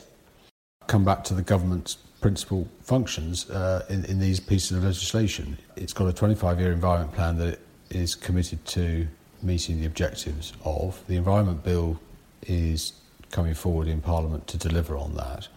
Come 0.86 1.04
back 1.04 1.24
to 1.26 1.34
the 1.34 1.42
government's 1.42 1.98
principal 2.22 2.68
functions 2.82 3.50
uh, 3.50 3.86
in, 3.90 4.06
in 4.06 4.20
these 4.20 4.40
pieces 4.40 4.78
of 4.78 4.84
legislation. 4.84 5.58
It's 5.76 5.94
got 5.94 6.08
a 6.08 6.14
25 6.14 6.60
year 6.60 6.72
environment 6.72 7.14
plan 7.14 7.38
that 7.38 7.60
is 7.90 8.16
committed 8.16 8.64
to 8.68 9.08
meeting 9.44 9.80
the 9.80 9.88
objectives 9.88 10.54
of. 10.64 11.04
The 11.08 11.18
Environment 11.18 11.64
Bill 11.64 12.00
is 12.44 12.94
coming 13.32 13.54
forward 13.54 13.88
in 13.88 14.02
Parliament 14.02 14.48
to 14.48 14.58
deliver 14.58 14.96
on 14.96 15.16
that. 15.16 15.48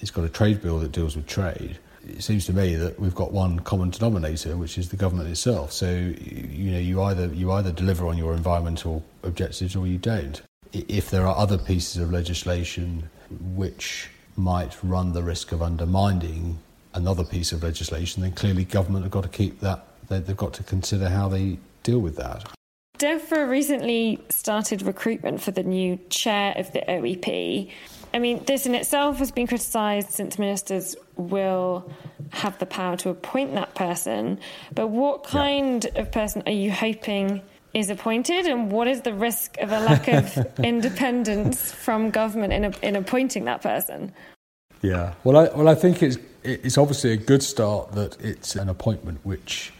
It's 0.00 0.10
got 0.10 0.24
a 0.24 0.28
trade 0.28 0.60
bill 0.60 0.78
that 0.80 0.92
deals 0.92 1.16
with 1.16 1.26
trade 1.26 1.78
it 2.08 2.22
seems 2.22 2.46
to 2.46 2.52
me 2.52 2.74
that 2.76 2.98
we've 2.98 3.14
got 3.14 3.32
one 3.32 3.58
common 3.60 3.90
denominator, 3.90 4.56
which 4.56 4.78
is 4.78 4.88
the 4.88 4.96
government 4.96 5.28
itself. 5.28 5.72
So 5.72 5.90
you 5.90 6.70
know, 6.70 6.78
you 6.78 7.02
either 7.02 7.26
you 7.28 7.52
either 7.52 7.72
deliver 7.72 8.06
on 8.06 8.16
your 8.16 8.34
environmental 8.34 9.04
objectives 9.22 9.76
or 9.76 9.86
you 9.86 9.98
don't. 9.98 10.40
If 10.72 11.10
there 11.10 11.26
are 11.26 11.36
other 11.36 11.58
pieces 11.58 12.00
of 12.00 12.12
legislation 12.12 13.08
which 13.30 14.10
might 14.38 14.76
run 14.82 15.12
the 15.12 15.22
risk 15.22 15.52
of 15.52 15.60
undermining 15.60 16.58
another 16.94 17.24
piece 17.24 17.52
of 17.52 17.62
legislation, 17.62 18.22
then 18.22 18.32
clearly 18.32 18.64
government 18.64 19.04
have 19.04 19.12
got 19.12 19.24
to 19.24 19.28
keep 19.28 19.60
that. 19.60 19.84
They've 20.08 20.36
got 20.36 20.54
to 20.54 20.62
consider 20.62 21.08
how 21.08 21.28
they 21.28 21.58
deal 21.82 21.98
with 21.98 22.16
that. 22.16 22.48
DEFRA 22.98 23.48
recently 23.48 24.20
started 24.28 24.82
recruitment 24.82 25.40
for 25.40 25.52
the 25.52 25.62
new 25.62 25.98
chair 26.08 26.52
of 26.56 26.72
the 26.72 26.80
OEP. 26.88 27.70
I 28.12 28.18
mean, 28.18 28.42
this 28.44 28.66
in 28.66 28.74
itself 28.74 29.18
has 29.18 29.30
been 29.30 29.46
criticised 29.46 30.10
since 30.10 30.38
ministers 30.38 30.96
will 31.16 31.90
have 32.30 32.58
the 32.58 32.66
power 32.66 32.96
to 32.96 33.10
appoint 33.10 33.54
that 33.54 33.74
person. 33.74 34.40
But 34.74 34.88
what 34.88 35.24
kind 35.24 35.84
yeah. 35.84 36.00
of 36.00 36.10
person 36.10 36.42
are 36.46 36.52
you 36.52 36.72
hoping 36.72 37.42
is 37.74 37.90
appointed, 37.90 38.46
and 38.46 38.72
what 38.72 38.88
is 38.88 39.02
the 39.02 39.14
risk 39.14 39.58
of 39.58 39.70
a 39.70 39.80
lack 39.80 40.08
of 40.08 40.58
independence 40.64 41.72
from 41.72 42.10
government 42.10 42.52
in, 42.52 42.64
a, 42.64 42.72
in 42.82 42.96
appointing 42.96 43.44
that 43.44 43.62
person? 43.62 44.12
Yeah, 44.82 45.14
well, 45.24 45.36
I, 45.36 45.56
well, 45.56 45.68
I 45.68 45.74
think 45.74 46.02
it's 46.02 46.18
it's 46.44 46.78
obviously 46.78 47.12
a 47.12 47.16
good 47.16 47.42
start 47.42 47.92
that 47.92 48.20
it's 48.20 48.54
an 48.54 48.68
appointment 48.68 49.20
which 49.24 49.72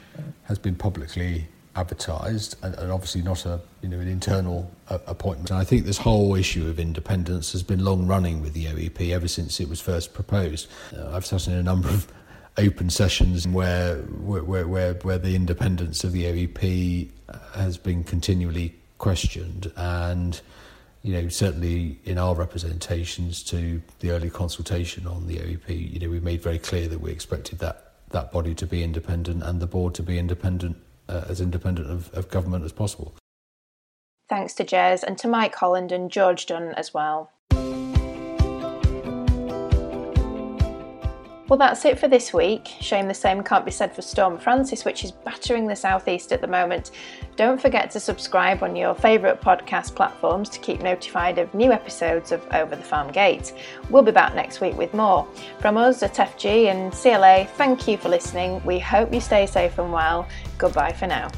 has 0.45 0.59
been 0.59 0.75
publicly 0.75 1.47
advertised 1.77 2.57
and, 2.63 2.75
and 2.75 2.91
obviously 2.91 3.23
not 3.23 3.47
a 3.47 3.61
you 3.83 3.89
know 3.89 4.01
an 4.01 4.09
internal 4.09 4.71
uh, 4.89 4.99
appointment. 5.07 5.51
And 5.51 5.59
I 5.59 5.65
think 5.65 5.87
this 5.87 5.99
whole 5.99 6.35
issue 6.35 6.69
of 6.69 6.81
independence 6.81 7.53
has 7.53 7.63
been 7.63 7.85
long 7.85 8.07
running 8.07 8.43
with 8.43 8.55
the 8.55 8.67
OEP 8.67 9.11
ever 9.13 9.29
since 9.29 9.61
it 9.61 9.69
was 9.69 9.81
first 9.81 10.13
proposed. 10.13 10.69
Uh, 10.97 11.11
I've 11.13 11.25
sat 11.25 11.47
in 11.47 11.55
a 11.55 11.63
number 11.63 11.89
of 11.89 12.09
open 12.59 12.91
sessions 12.91 13.47
where 13.47 13.97
where 13.97 14.67
where 14.67 14.95
where 14.95 15.19
the 15.19 15.35
independence 15.35 16.05
of 16.05 16.13
the 16.13 16.25
OEP 16.25 17.11
has 17.55 17.79
been 17.79 18.05
continually 18.05 18.75
questioned 18.99 19.73
and 19.77 20.41
you 21.03 21.13
know, 21.13 21.29
certainly 21.29 21.99
in 22.05 22.19
our 22.19 22.35
representations 22.35 23.43
to 23.45 23.81
the 24.01 24.11
early 24.11 24.31
consultation 24.31 25.07
on 25.07 25.27
the 25.27 25.39
OEP, 25.39 25.93
you 25.93 25.99
know, 26.01 26.11
we 26.11 26.21
made 26.21 26.43
very 26.43 26.59
clear 26.59 26.89
that 26.89 27.01
we 27.01 27.11
expected 27.11 27.61
that, 27.61 27.93
that 28.11 28.33
body 28.33 28.55
to 28.55 28.67
be 28.67 28.83
independent 28.83 29.43
and 29.43 29.61
the 29.61 29.67
board 29.67 29.95
to 29.95 30.03
be 30.03 30.19
independent, 30.19 30.77
uh, 31.09 31.25
as 31.29 31.41
independent 31.41 31.91
of, 31.91 32.13
of 32.15 32.29
government 32.29 32.65
as 32.65 32.73
possible. 32.73 33.15
Thanks 34.29 34.53
to 34.55 34.65
Jez 34.65 35.03
and 35.03 35.17
to 35.19 35.29
Mike 35.29 35.55
Holland 35.55 35.93
and 35.93 36.11
George 36.11 36.47
Dunn 36.47 36.75
as 36.77 36.93
well. 36.93 37.31
Well, 41.49 41.59
that's 41.59 41.87
it 41.87 41.99
for 41.99 42.09
this 42.09 42.35
week. 42.35 42.69
Shame 42.81 43.09
the 43.09 43.15
same 43.15 43.43
can't 43.43 43.65
be 43.65 43.71
said 43.71 43.95
for 43.95 44.03
Storm 44.03 44.39
Francis, 44.39 44.85
which 44.85 45.03
is 45.03 45.13
battering 45.13 45.67
the 45.67 45.75
southeast 45.75 46.31
at 46.31 46.43
the 46.43 46.47
moment. 46.47 46.91
Don't 47.37 47.59
forget 47.59 47.91
to 47.93 48.01
subscribe 48.01 48.63
on 48.63 48.77
your 48.77 48.95
favourite 48.95 49.41
podcast 49.41 49.95
platforms 49.95 50.51
to 50.51 50.59
keep 50.59 50.83
notified 50.83 51.39
of 51.39 51.53
new 51.55 51.73
episodes 51.73 52.33
of 52.33 52.47
Over 52.53 52.77
the 52.77 52.83
Farm 52.83 53.11
Gate. 53.11 53.55
We'll 53.89 54.03
be 54.03 54.13
back 54.13 54.35
next 54.35 54.61
week 54.61 54.77
with 54.77 54.93
more. 54.93 55.27
From 55.59 55.79
us 55.79 56.03
at 56.03 56.17
FG 56.17 56.67
and 56.67 56.93
CLA, 56.93 57.47
thank 57.57 57.89
you 57.89 57.97
for 57.97 58.11
listening. 58.11 58.63
We 58.67 58.79
hope 58.79 59.15
you 59.15 59.21
stay 59.21 59.47
safe 59.47 59.79
and 59.79 59.91
well. 59.91 60.29
Goodbye 60.59 60.93
for 60.93 61.07
now. 61.07 61.31